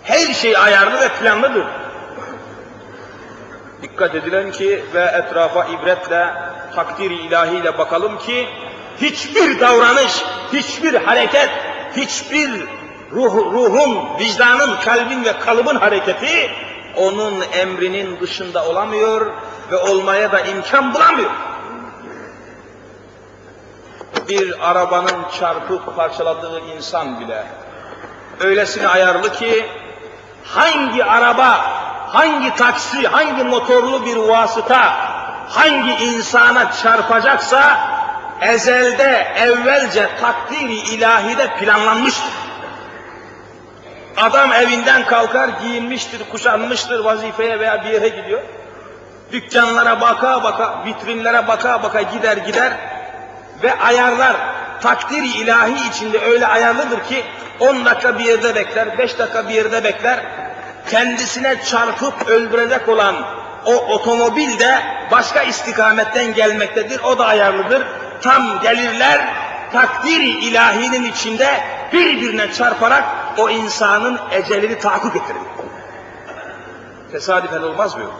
Her 0.03 0.33
şey 0.33 0.57
ayarlı 0.57 1.01
ve 1.01 1.09
planlıdır. 1.09 1.65
Dikkat 3.81 4.15
edilen 4.15 4.51
ki 4.51 4.83
ve 4.93 5.01
etrafa 5.01 5.65
ibretle, 5.65 6.33
takdir 6.75 7.11
ilahiyle 7.11 7.77
bakalım 7.77 8.17
ki 8.17 8.47
hiçbir 9.01 9.59
davranış, 9.59 10.23
hiçbir 10.53 10.93
hareket, 10.93 11.49
hiçbir 11.95 12.49
ruh, 13.11 13.35
ruhun, 13.35 14.19
vicdanın, 14.19 14.75
kalbin 14.85 15.25
ve 15.25 15.39
kalıbın 15.39 15.75
hareketi 15.75 16.51
onun 16.97 17.43
emrinin 17.51 18.19
dışında 18.19 18.65
olamıyor 18.65 19.31
ve 19.71 19.77
olmaya 19.77 20.31
da 20.31 20.39
imkan 20.39 20.93
bulamıyor. 20.93 21.31
Bir 24.27 24.69
arabanın 24.69 25.25
çarpıp 25.39 25.95
parçaladığı 25.95 26.59
insan 26.59 27.19
bile 27.19 27.43
öylesine 28.39 28.87
ayarlı 28.87 29.31
ki 29.31 29.65
hangi 30.45 31.05
araba, 31.05 31.61
hangi 32.13 32.55
taksi, 32.55 33.07
hangi 33.07 33.43
motorlu 33.43 34.05
bir 34.05 34.15
vasıta 34.15 34.95
hangi 35.49 35.91
insana 36.05 36.71
çarpacaksa 36.71 37.77
ezelde 38.41 39.33
evvelce 39.37 40.09
takdiri 40.21 40.75
ilahide 40.75 41.55
planlanmıştır. 41.55 42.46
Adam 44.17 44.53
evinden 44.53 45.05
kalkar, 45.05 45.49
giyinmiştir, 45.61 46.21
kuşanmıştır, 46.31 46.99
vazifeye 46.99 47.59
veya 47.59 47.83
bir 47.83 47.89
yere 47.89 48.07
gidiyor. 48.07 48.41
Dükkanlara 49.31 50.01
baka 50.01 50.43
baka, 50.43 50.85
vitrinlere 50.85 51.47
baka 51.47 51.83
baka 51.83 52.01
gider 52.01 52.37
gider 52.37 52.73
ve 53.63 53.79
ayarlar. 53.79 54.35
Takdiri 54.81 55.27
ilahi 55.27 55.89
içinde 55.89 56.19
öyle 56.19 56.47
ayarlıdır 56.47 57.03
ki 57.03 57.23
10 57.59 57.85
dakika 57.85 58.19
bir 58.19 58.23
yerde 58.23 58.55
bekler, 58.55 58.97
5 58.97 59.19
dakika 59.19 59.49
bir 59.49 59.53
yerde 59.53 59.83
bekler. 59.83 60.19
Kendisine 60.89 61.63
çarpıp 61.63 62.27
öldürecek 62.27 62.89
olan 62.89 63.15
o 63.65 63.73
otomobil 63.75 64.59
de 64.59 64.79
başka 65.11 65.43
istikametten 65.43 66.33
gelmektedir. 66.33 66.99
O 67.03 67.19
da 67.19 67.25
ayarlıdır. 67.25 67.87
Tam 68.21 68.61
gelirler, 68.61 69.27
takdiri 69.73 70.29
ilahinin 70.29 71.03
içinde 71.03 71.63
birbirine 71.93 72.53
çarparak 72.53 73.03
o 73.37 73.49
insanın 73.49 74.19
ecelini 74.31 74.79
tahakkuk 74.79 75.15
ettirir. 75.15 75.41
Tesadüfen 77.11 77.61
olmaz 77.61 77.95
mı? 77.95 78.11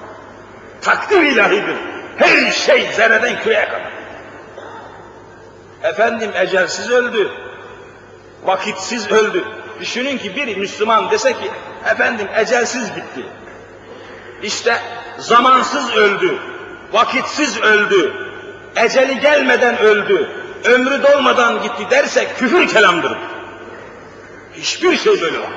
Takdir 0.82 1.22
ilahidir. 1.22 1.76
Her 2.18 2.51
şey 2.51 2.91
zerreden 2.91 3.39
köye 3.43 3.65
kadar. 3.65 3.91
Efendim 5.84 6.32
ecelsiz 6.36 6.89
öldü. 6.89 7.32
Vakitsiz 8.43 9.11
öldü. 9.11 9.43
Düşünün 9.80 10.18
ki 10.18 10.36
bir 10.36 10.57
Müslüman 10.57 11.11
dese 11.11 11.34
ki 11.34 11.51
efendim 11.91 12.28
ecelsiz 12.36 12.88
gitti. 12.95 13.26
İşte 14.43 14.78
zamansız 15.18 15.95
öldü. 15.95 16.38
Vakitsiz 16.91 17.61
öldü. 17.61 18.13
Eceli 18.76 19.20
gelmeden 19.20 19.78
öldü. 19.78 20.30
Ömrü 20.65 21.03
dolmadan 21.03 21.61
gitti 21.61 21.88
derse 21.91 22.28
küfür 22.38 22.68
kelamdır. 22.68 23.18
Hiçbir 24.58 24.97
şey 24.97 25.22
böyle 25.22 25.38
olmaz. 25.38 25.51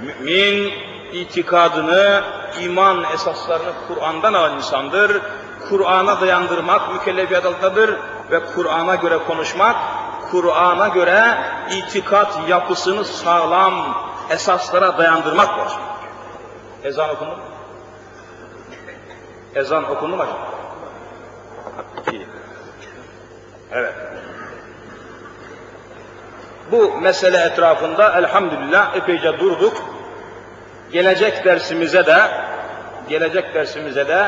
Mümin 0.00 0.72
itikadını, 1.12 2.24
iman 2.60 3.04
esaslarını 3.14 3.72
Kur'an'dan 3.88 4.32
alan 4.34 4.56
insandır. 4.56 5.22
Kur'an'a 5.68 6.20
dayandırmak 6.20 6.92
mükellefiyatındadır 6.94 7.96
ve 8.30 8.44
Kur'an'a 8.44 8.94
göre 8.94 9.18
konuşmak, 9.18 9.76
Kur'an'a 10.30 10.88
göre 10.88 11.38
itikat 11.70 12.48
yapısını 12.48 13.04
sağlam 13.04 13.74
esaslara 14.30 14.98
dayandırmak 14.98 15.58
var. 15.58 15.78
Ezan 16.84 17.10
okundu 17.10 17.30
mu? 17.30 17.42
Ezan 19.54 19.90
okundu 19.90 20.16
mu 20.16 20.22
acaba? 20.22 20.56
Evet. 23.72 23.94
Bu 26.72 27.00
mesele 27.00 27.36
etrafında 27.36 28.18
elhamdülillah 28.18 28.96
epeyce 28.96 29.38
durduk. 29.38 29.82
Gelecek 30.92 31.44
dersimize 31.44 32.06
de 32.06 32.18
gelecek 33.08 33.54
dersimize 33.54 34.08
de 34.08 34.26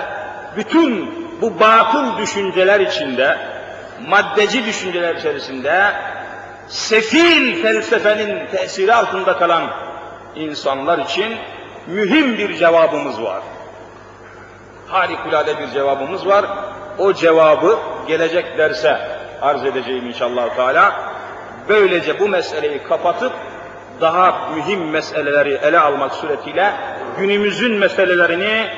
bütün 0.56 1.14
bu 1.40 1.60
batıl 1.60 2.18
düşünceler 2.18 2.80
içinde, 2.80 3.38
maddeci 4.08 4.66
düşünceler 4.66 5.14
içerisinde 5.14 5.92
sefil 6.68 7.62
felsefenin 7.62 8.46
tesiri 8.46 8.94
altında 8.94 9.38
kalan 9.38 9.70
insanlar 10.36 10.98
için 10.98 11.36
mühim 11.86 12.38
bir 12.38 12.56
cevabımız 12.56 13.22
var. 13.22 13.42
Harikulade 14.86 15.58
bir 15.58 15.70
cevabımız 15.70 16.26
var. 16.26 16.44
O 16.98 17.12
cevabı 17.12 17.78
gelecek 18.08 18.58
derse 18.58 18.98
arz 19.42 19.64
edeceğim 19.64 20.06
inşallah 20.06 20.56
Teala. 20.56 21.07
Böylece 21.68 22.20
bu 22.20 22.28
meseleyi 22.28 22.82
kapatıp 22.82 23.32
daha 24.00 24.50
mühim 24.54 24.90
meseleleri 24.90 25.58
ele 25.62 25.78
almak 25.78 26.14
suretiyle 26.14 26.72
günümüzün 27.18 27.74
meselelerini 27.74 28.68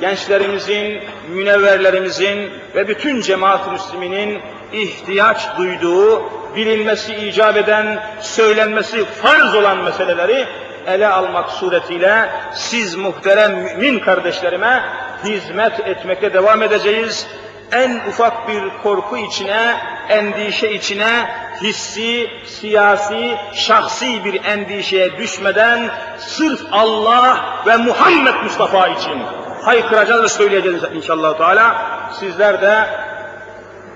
gençlerimizin, 0.00 1.00
münevverlerimizin 1.28 2.50
ve 2.74 2.88
bütün 2.88 3.20
cemaat-ı 3.20 3.70
müsliminin 3.70 4.40
ihtiyaç 4.72 5.56
duyduğu, 5.58 6.22
bilinmesi 6.56 7.14
icap 7.14 7.56
eden, 7.56 8.02
söylenmesi 8.20 9.04
farz 9.04 9.54
olan 9.54 9.84
meseleleri 9.84 10.46
ele 10.86 11.08
almak 11.08 11.50
suretiyle 11.50 12.28
siz 12.54 12.94
muhterem 12.94 13.54
mümin 13.56 13.98
kardeşlerime 13.98 14.82
hizmet 15.24 15.80
etmekte 15.80 16.34
devam 16.34 16.62
edeceğiz. 16.62 17.26
En 17.72 18.00
ufak 18.08 18.48
bir 18.48 18.62
korku 18.82 19.16
içine, 19.16 19.76
endişe 20.08 20.70
içine, 20.70 21.30
hissi, 21.62 22.30
siyasi, 22.46 23.36
şahsi 23.52 24.24
bir 24.24 24.44
endişeye 24.44 25.18
düşmeden 25.18 25.90
sırf 26.18 26.60
Allah 26.72 27.44
ve 27.66 27.76
Muhammed 27.76 28.34
Mustafa 28.44 28.88
için 28.88 29.22
haykıracağız 29.64 30.22
ve 30.22 30.28
söyleyeceğiz 30.28 30.82
inşallah 30.94 31.38
Teala. 31.38 31.74
Sizler 32.20 32.62
de 32.62 32.88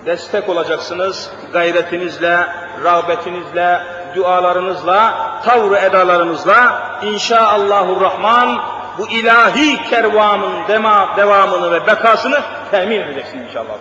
destek 0.07 0.49
olacaksınız 0.49 1.31
gayretinizle, 1.53 2.47
rağbetinizle, 2.85 3.81
dualarınızla, 4.17 5.15
tavrı 5.45 5.77
edalarınızla 5.79 6.83
inşallahurrahman 7.03 8.59
bu 8.99 9.09
ilahi 9.09 9.91
kervanın 9.91 10.69
devamını 11.17 11.73
ve 11.73 11.87
bekasını 11.87 12.41
temin 12.71 13.01
edeceksiniz 13.01 13.49
inşallah. 13.49 13.75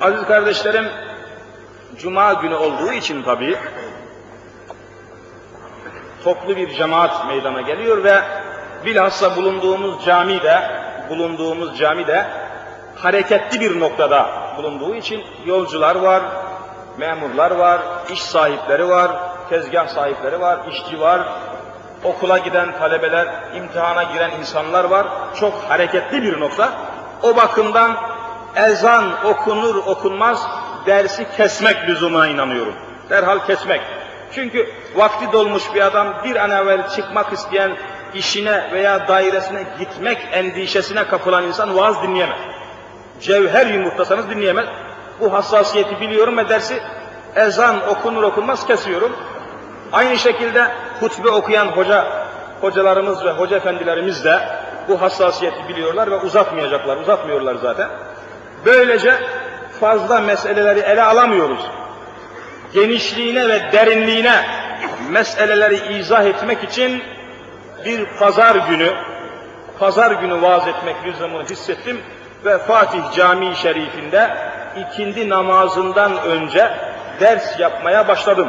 Aziz 0.00 0.26
kardeşlerim, 0.26 0.84
Cuma 1.98 2.32
günü 2.32 2.54
olduğu 2.54 2.92
için 2.92 3.22
tabi 3.22 3.56
toplu 6.24 6.56
bir 6.56 6.74
cemaat 6.74 7.26
meydana 7.26 7.60
geliyor 7.60 8.04
ve 8.04 8.20
bilhassa 8.84 9.36
bulunduğumuz 9.36 10.04
camide, 10.04 10.62
bulunduğumuz 11.08 11.78
camide 11.78 12.26
hareketli 12.96 13.60
bir 13.60 13.80
noktada 13.80 14.26
bulunduğu 14.56 14.94
için 14.94 15.24
yolcular 15.46 15.96
var, 15.96 16.22
memurlar 16.98 17.50
var, 17.50 17.80
iş 18.10 18.22
sahipleri 18.22 18.88
var, 18.88 19.10
tezgah 19.48 19.88
sahipleri 19.88 20.40
var, 20.40 20.58
işçi 20.70 21.00
var, 21.00 21.28
okula 22.04 22.38
giden 22.38 22.78
talebeler, 22.78 23.26
imtihana 23.56 24.02
giren 24.02 24.30
insanlar 24.30 24.84
var. 24.84 25.06
Çok 25.40 25.54
hareketli 25.68 26.22
bir 26.22 26.40
nokta. 26.40 26.72
O 27.24 27.36
bakımdan 27.36 27.96
ezan 28.56 29.24
okunur 29.24 29.74
okunmaz 29.74 30.46
dersi 30.86 31.26
kesmek 31.36 31.88
lüzumuna 31.88 32.28
inanıyorum. 32.28 32.74
Derhal 33.10 33.46
kesmek. 33.46 33.80
Çünkü 34.34 34.70
vakti 34.94 35.32
dolmuş 35.32 35.62
bir 35.74 35.80
adam 35.80 36.14
bir 36.24 36.36
an 36.36 36.50
evvel 36.50 36.88
çıkmak 36.88 37.32
isteyen 37.32 37.76
işine 38.14 38.70
veya 38.72 39.08
dairesine 39.08 39.64
gitmek 39.78 40.18
endişesine 40.32 41.06
kapılan 41.06 41.44
insan 41.44 41.76
vaaz 41.76 42.02
dinleyemez. 42.02 42.38
Cevher 43.20 43.66
yumurtlasanız 43.66 44.30
dinleyemez. 44.30 44.66
Bu 45.20 45.32
hassasiyeti 45.32 46.00
biliyorum 46.00 46.36
ve 46.36 46.48
dersi 46.48 46.80
ezan 47.36 47.88
okunur 47.88 48.22
okunmaz 48.22 48.66
kesiyorum. 48.66 49.12
Aynı 49.92 50.18
şekilde 50.18 50.64
hutbe 51.00 51.28
okuyan 51.28 51.66
hoca 51.66 52.26
hocalarımız 52.60 53.24
ve 53.24 53.30
hoca 53.30 53.56
efendilerimiz 53.56 54.24
de 54.24 54.63
bu 54.88 55.02
hassasiyeti 55.02 55.68
biliyorlar 55.68 56.10
ve 56.10 56.16
uzatmayacaklar, 56.16 56.96
uzatmıyorlar 56.96 57.54
zaten. 57.54 57.88
Böylece 58.66 59.18
fazla 59.80 60.20
meseleleri 60.20 60.80
ele 60.80 61.02
alamıyoruz. 61.02 61.70
Genişliğine 62.74 63.48
ve 63.48 63.72
derinliğine 63.72 64.44
meseleleri 65.10 65.98
izah 65.98 66.24
etmek 66.24 66.64
için 66.64 67.02
bir 67.84 68.06
pazar 68.18 68.56
günü, 68.56 68.92
pazar 69.78 70.10
günü 70.10 70.42
vaaz 70.42 70.68
etmek 70.68 70.96
lüzumunu 71.04 71.44
hissettim 71.44 72.00
ve 72.44 72.58
Fatih 72.58 73.12
Camii 73.16 73.56
Şerifinde 73.56 74.36
ikindi 74.76 75.28
namazından 75.28 76.22
önce 76.22 76.70
ders 77.20 77.60
yapmaya 77.60 78.08
başladım. 78.08 78.48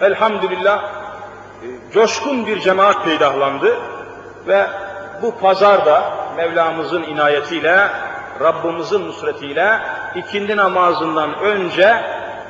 Elhamdülillah 0.00 0.82
e, 0.82 1.92
coşkun 1.92 2.46
bir 2.46 2.60
cemaat 2.60 3.04
peydahlandı 3.04 3.76
ve 4.46 4.66
bu 5.22 5.38
pazarda 5.38 6.22
Mevlamızın 6.36 7.02
inayetiyle, 7.02 7.88
Rabbimizin 8.40 9.08
nusretiyle 9.08 9.80
ikindi 10.14 10.56
namazından 10.56 11.38
önce 11.38 11.96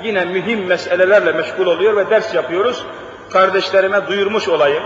yine 0.02 0.24
mühim 0.24 0.66
meselelerle 0.66 1.32
meşgul 1.32 1.66
oluyor 1.66 1.96
ve 1.96 2.10
ders 2.10 2.34
yapıyoruz. 2.34 2.84
Kardeşlerime 3.32 4.06
duyurmuş 4.06 4.48
olayım. 4.48 4.82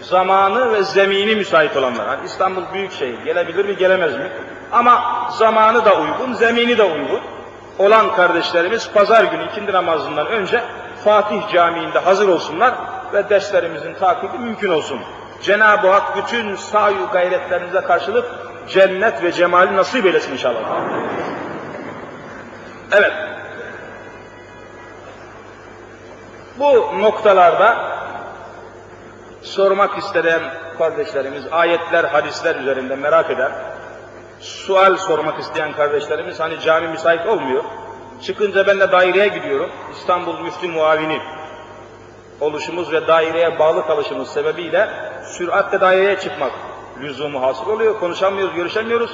Zamanı 0.00 0.72
ve 0.72 0.82
zemini 0.82 1.36
müsait 1.36 1.76
olanlar. 1.76 2.06
Hani 2.06 2.26
İstanbul 2.26 2.62
büyük 2.72 2.92
şehir. 2.92 3.18
Gelebilir 3.24 3.64
mi 3.64 3.76
gelemez 3.76 4.14
mi? 4.14 4.28
Ama 4.72 5.26
zamanı 5.30 5.84
da 5.84 5.96
uygun, 5.96 6.32
zemini 6.32 6.78
de 6.78 6.82
uygun. 6.82 7.20
Olan 7.78 8.16
kardeşlerimiz 8.16 8.90
pazar 8.94 9.24
günü 9.24 9.44
ikindi 9.44 9.72
namazından 9.72 10.26
önce 10.26 10.60
Fatih 11.04 11.52
Camii'nde 11.52 11.98
hazır 11.98 12.28
olsunlar 12.28 12.74
ve 13.12 13.30
derslerimizin 13.30 13.94
takibi 13.94 14.38
mümkün 14.38 14.70
olsun. 14.70 15.00
Cenab-ı 15.42 15.88
Hak 15.88 16.16
bütün 16.16 16.56
sayu 16.56 17.08
gayretlerinize 17.12 17.80
karşılık 17.80 18.24
cennet 18.68 19.22
ve 19.22 19.32
cemali 19.32 19.76
nasip 19.76 20.06
eylesin 20.06 20.32
inşallah. 20.32 20.60
Evet. 22.92 23.12
Bu 26.58 27.00
noktalarda 27.00 27.94
sormak 29.42 29.98
isteyen 29.98 30.40
kardeşlerimiz, 30.78 31.44
ayetler, 31.50 32.04
hadisler 32.04 32.54
üzerinde 32.54 32.96
merak 32.96 33.30
eder. 33.30 33.52
Sual 34.40 34.96
sormak 34.96 35.40
isteyen 35.40 35.72
kardeşlerimiz 35.72 36.40
hani 36.40 36.60
cami 36.60 36.88
müsait 36.88 37.26
olmuyor. 37.26 37.64
Çıkınca 38.22 38.66
ben 38.66 38.80
de 38.80 38.92
daireye 38.92 39.28
gidiyorum. 39.28 39.70
İstanbul 39.96 40.40
Müftü 40.40 40.68
Muavini 40.68 41.20
oluşumuz 42.44 42.92
ve 42.92 43.06
daireye 43.06 43.58
bağlı 43.58 43.86
kalışımız 43.86 44.28
sebebiyle 44.28 44.88
süratle 45.24 45.80
daireye 45.80 46.20
çıkmak 46.20 46.52
lüzumu 47.00 47.42
hasıl 47.42 47.70
oluyor. 47.70 48.00
Konuşamıyoruz, 48.00 48.54
görüşemiyoruz. 48.54 49.10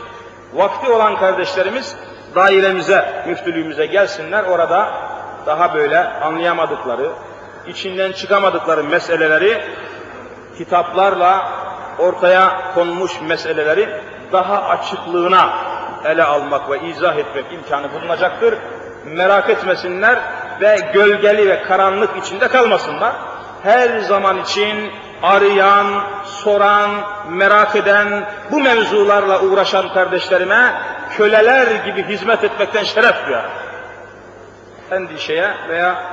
Vakti 0.55 0.93
olan 0.93 1.18
kardeşlerimiz 1.18 1.97
dairemize, 2.35 3.24
müftülüğümüze 3.26 3.87
gelsinler. 3.87 4.45
Orada 4.45 4.93
daha 5.47 5.74
böyle 5.74 5.99
anlayamadıkları, 5.99 7.11
içinden 7.66 8.12
çıkamadıkları 8.12 8.85
meseleleri 8.85 9.62
kitaplarla 10.59 11.53
ortaya 11.99 12.74
konmuş 12.74 13.20
meseleleri 13.20 13.89
daha 14.33 14.62
açıklığına 14.62 15.55
ele 16.05 16.24
almak 16.24 16.70
ve 16.70 16.89
izah 16.89 17.16
etmek 17.16 17.53
imkanı 17.53 17.93
bulunacaktır. 17.93 18.55
Merak 19.05 19.51
etmesinler 19.51 20.18
ve 20.61 20.91
gölgeli 20.95 21.49
ve 21.49 21.63
karanlık 21.63 22.17
içinde 22.17 22.49
kalmasınlar. 22.49 23.15
Her 23.63 23.99
zaman 23.99 24.39
için 24.39 24.91
arayan, 25.23 25.87
soran, 26.25 26.91
merak 27.29 27.77
eden, 27.77 28.25
bu 28.51 28.61
mevzularla 28.61 29.43
uğraşan 29.43 29.95
kardeşlerime 29.95 30.73
köleler 31.17 31.85
gibi 31.85 32.05
hizmet 32.05 32.45
etmekten 32.45 32.85
şeref 32.85 33.27
duyar. 33.27 33.49
Endişeye 34.91 35.51
veya 35.69 36.05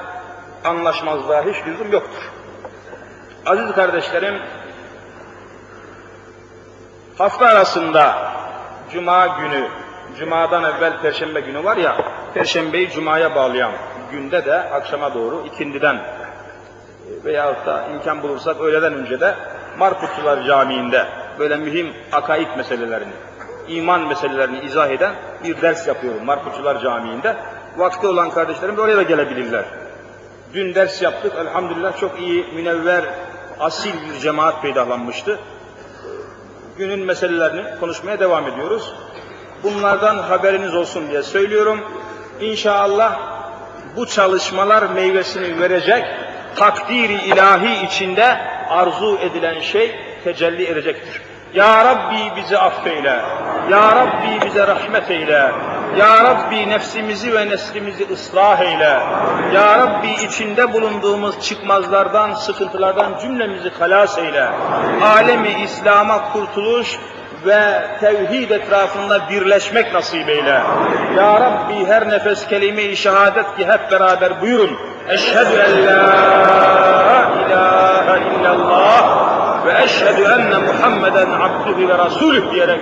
anlaşmazlığa 0.65 1.41
hiç 1.41 1.55
lüzum 1.67 1.91
yoktur. 1.91 2.31
Aziz 3.45 3.71
kardeşlerim, 3.71 4.41
hafta 7.17 7.45
arasında 7.45 8.31
Cuma 8.93 9.27
günü, 9.27 9.67
Cuma'dan 10.19 10.63
evvel 10.63 11.01
Perşembe 11.01 11.39
günü 11.39 11.63
var 11.63 11.77
ya, 11.77 11.97
Perşembeyi 12.33 12.89
Cuma'ya 12.89 13.35
bağlayan 13.35 13.71
günde 14.11 14.45
de 14.45 14.55
akşama 14.55 15.13
doğru 15.13 15.43
ikindiden 15.45 15.97
veyahut 17.25 17.65
da 17.65 17.87
imkan 17.87 18.23
bulursak 18.23 18.61
öğleden 18.61 18.93
önce 18.93 19.19
de 19.19 19.35
Marputçular 19.79 20.43
Camii'nde 20.43 21.05
böyle 21.39 21.55
mühim 21.55 21.93
akaid 22.11 22.57
meselelerini, 22.57 23.13
iman 23.67 24.07
meselelerini 24.07 24.59
izah 24.59 24.89
eden 24.89 25.13
bir 25.43 25.61
ders 25.61 25.87
yapıyorum 25.87 26.25
Marputçular 26.25 26.81
Camii'nde. 26.81 27.35
Vakti 27.77 28.07
olan 28.07 28.29
kardeşlerim 28.29 28.77
de 28.77 28.81
oraya 28.81 28.97
da 28.97 29.01
gelebilirler. 29.01 29.65
Dün 30.53 30.75
ders 30.75 31.01
yaptık, 31.01 31.33
elhamdülillah 31.37 31.99
çok 31.99 32.19
iyi, 32.19 32.45
münevver, 32.53 33.03
asil 33.59 33.93
bir 34.09 34.19
cemaat 34.19 34.61
peydahlanmıştı. 34.61 35.39
Günün 36.77 37.05
meselelerini 37.05 37.79
konuşmaya 37.79 38.19
devam 38.19 38.47
ediyoruz. 38.47 38.93
Bunlardan 39.63 40.17
haberiniz 40.17 40.75
olsun 40.75 41.09
diye 41.09 41.23
söylüyorum. 41.23 41.79
İnşallah 42.41 43.36
bu 43.97 44.05
çalışmalar 44.05 44.83
meyvesini 44.83 45.59
verecek, 45.59 46.05
takdiri 46.55 47.13
ilahi 47.13 47.85
içinde 47.85 48.37
arzu 48.69 49.17
edilen 49.21 49.61
şey 49.61 49.95
tecelli 50.23 50.67
edecektir. 50.67 51.21
Ya 51.53 51.85
Rabbi 51.85 52.35
bizi 52.35 52.57
affeyle, 52.57 53.21
Ya 53.71 53.95
Rabbi 53.95 54.45
bize 54.45 54.67
rahmet 54.67 55.11
eyle, 55.11 55.51
Ya 55.97 56.23
Rabbi 56.23 56.69
nefsimizi 56.69 57.33
ve 57.33 57.49
neslimizi 57.49 58.07
ıslah 58.13 58.59
eyle, 58.59 58.99
Ya 59.53 59.77
Rabbi 59.77 60.09
içinde 60.25 60.73
bulunduğumuz 60.73 61.39
çıkmazlardan, 61.41 62.33
sıkıntılardan 62.33 63.19
cümlemizi 63.21 63.69
halas 63.79 64.17
eyle, 64.17 64.49
alemi 65.01 65.63
İslam'a 65.63 66.33
kurtuluş 66.33 66.99
ve 67.47 67.87
tevhid 67.99 68.49
etrafında 68.49 69.29
birleşmek 69.29 69.93
nasip 69.93 70.29
eyle. 70.29 70.61
Ya 71.17 71.41
Rabbi 71.41 71.85
her 71.85 72.09
nefes 72.09 72.47
kelime-i 72.47 72.95
şehadet 72.95 73.57
ki 73.57 73.67
hep 73.67 73.91
beraber 73.91 74.41
buyurun. 74.41 74.77
Eşhedü 75.09 75.55
en 75.67 75.85
la 75.85 77.29
ilahe 77.47 78.21
illallah 78.39 79.65
ve 79.65 79.83
eşhedü 79.83 80.21
enne 80.21 80.57
Muhammeden 80.57 81.27
abdühü 81.31 81.87
ve 81.87 81.97
rasulüh 81.97 82.53
diyerek 82.53 82.81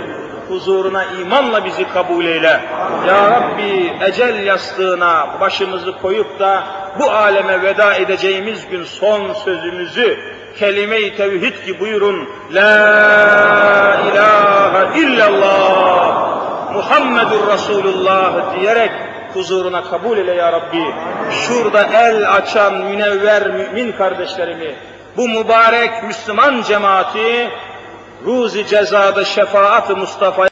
huzuruna 0.49 1.03
imanla 1.03 1.65
bizi 1.65 1.87
kabul 1.89 2.25
eyle. 2.25 2.61
Ya 3.07 3.31
Rabbi 3.31 3.93
ecel 4.07 4.45
yastığına 4.45 5.27
başımızı 5.41 5.97
koyup 6.01 6.39
da 6.39 6.63
bu 6.99 7.11
aleme 7.11 7.61
veda 7.61 7.95
edeceğimiz 7.95 8.67
gün 8.69 8.83
son 8.83 9.33
sözümüzü 9.33 10.34
kelime-i 10.59 11.15
tevhid 11.17 11.65
ki 11.65 11.79
buyurun 11.79 12.29
La 12.51 12.75
ilahe 14.11 14.99
illallah 14.99 16.25
Muhammedur 16.73 17.47
Resulullah 17.53 18.55
diyerek 18.55 18.91
huzuruna 19.33 19.83
kabul 19.83 20.17
eyle 20.17 20.33
ya 20.33 20.51
Rabbi. 20.51 20.85
Şurada 21.31 21.83
el 21.83 22.33
açan 22.33 22.73
münevver 22.73 23.47
mümin 23.47 23.91
kardeşlerimi, 23.91 24.75
bu 25.17 25.29
mübarek 25.29 26.03
Müslüman 26.03 26.61
cemaati 26.61 27.49
ruzi 28.25 28.67
cezada 28.67 29.25
şefaat-ı 29.25 29.95
Mustafa 29.95 30.43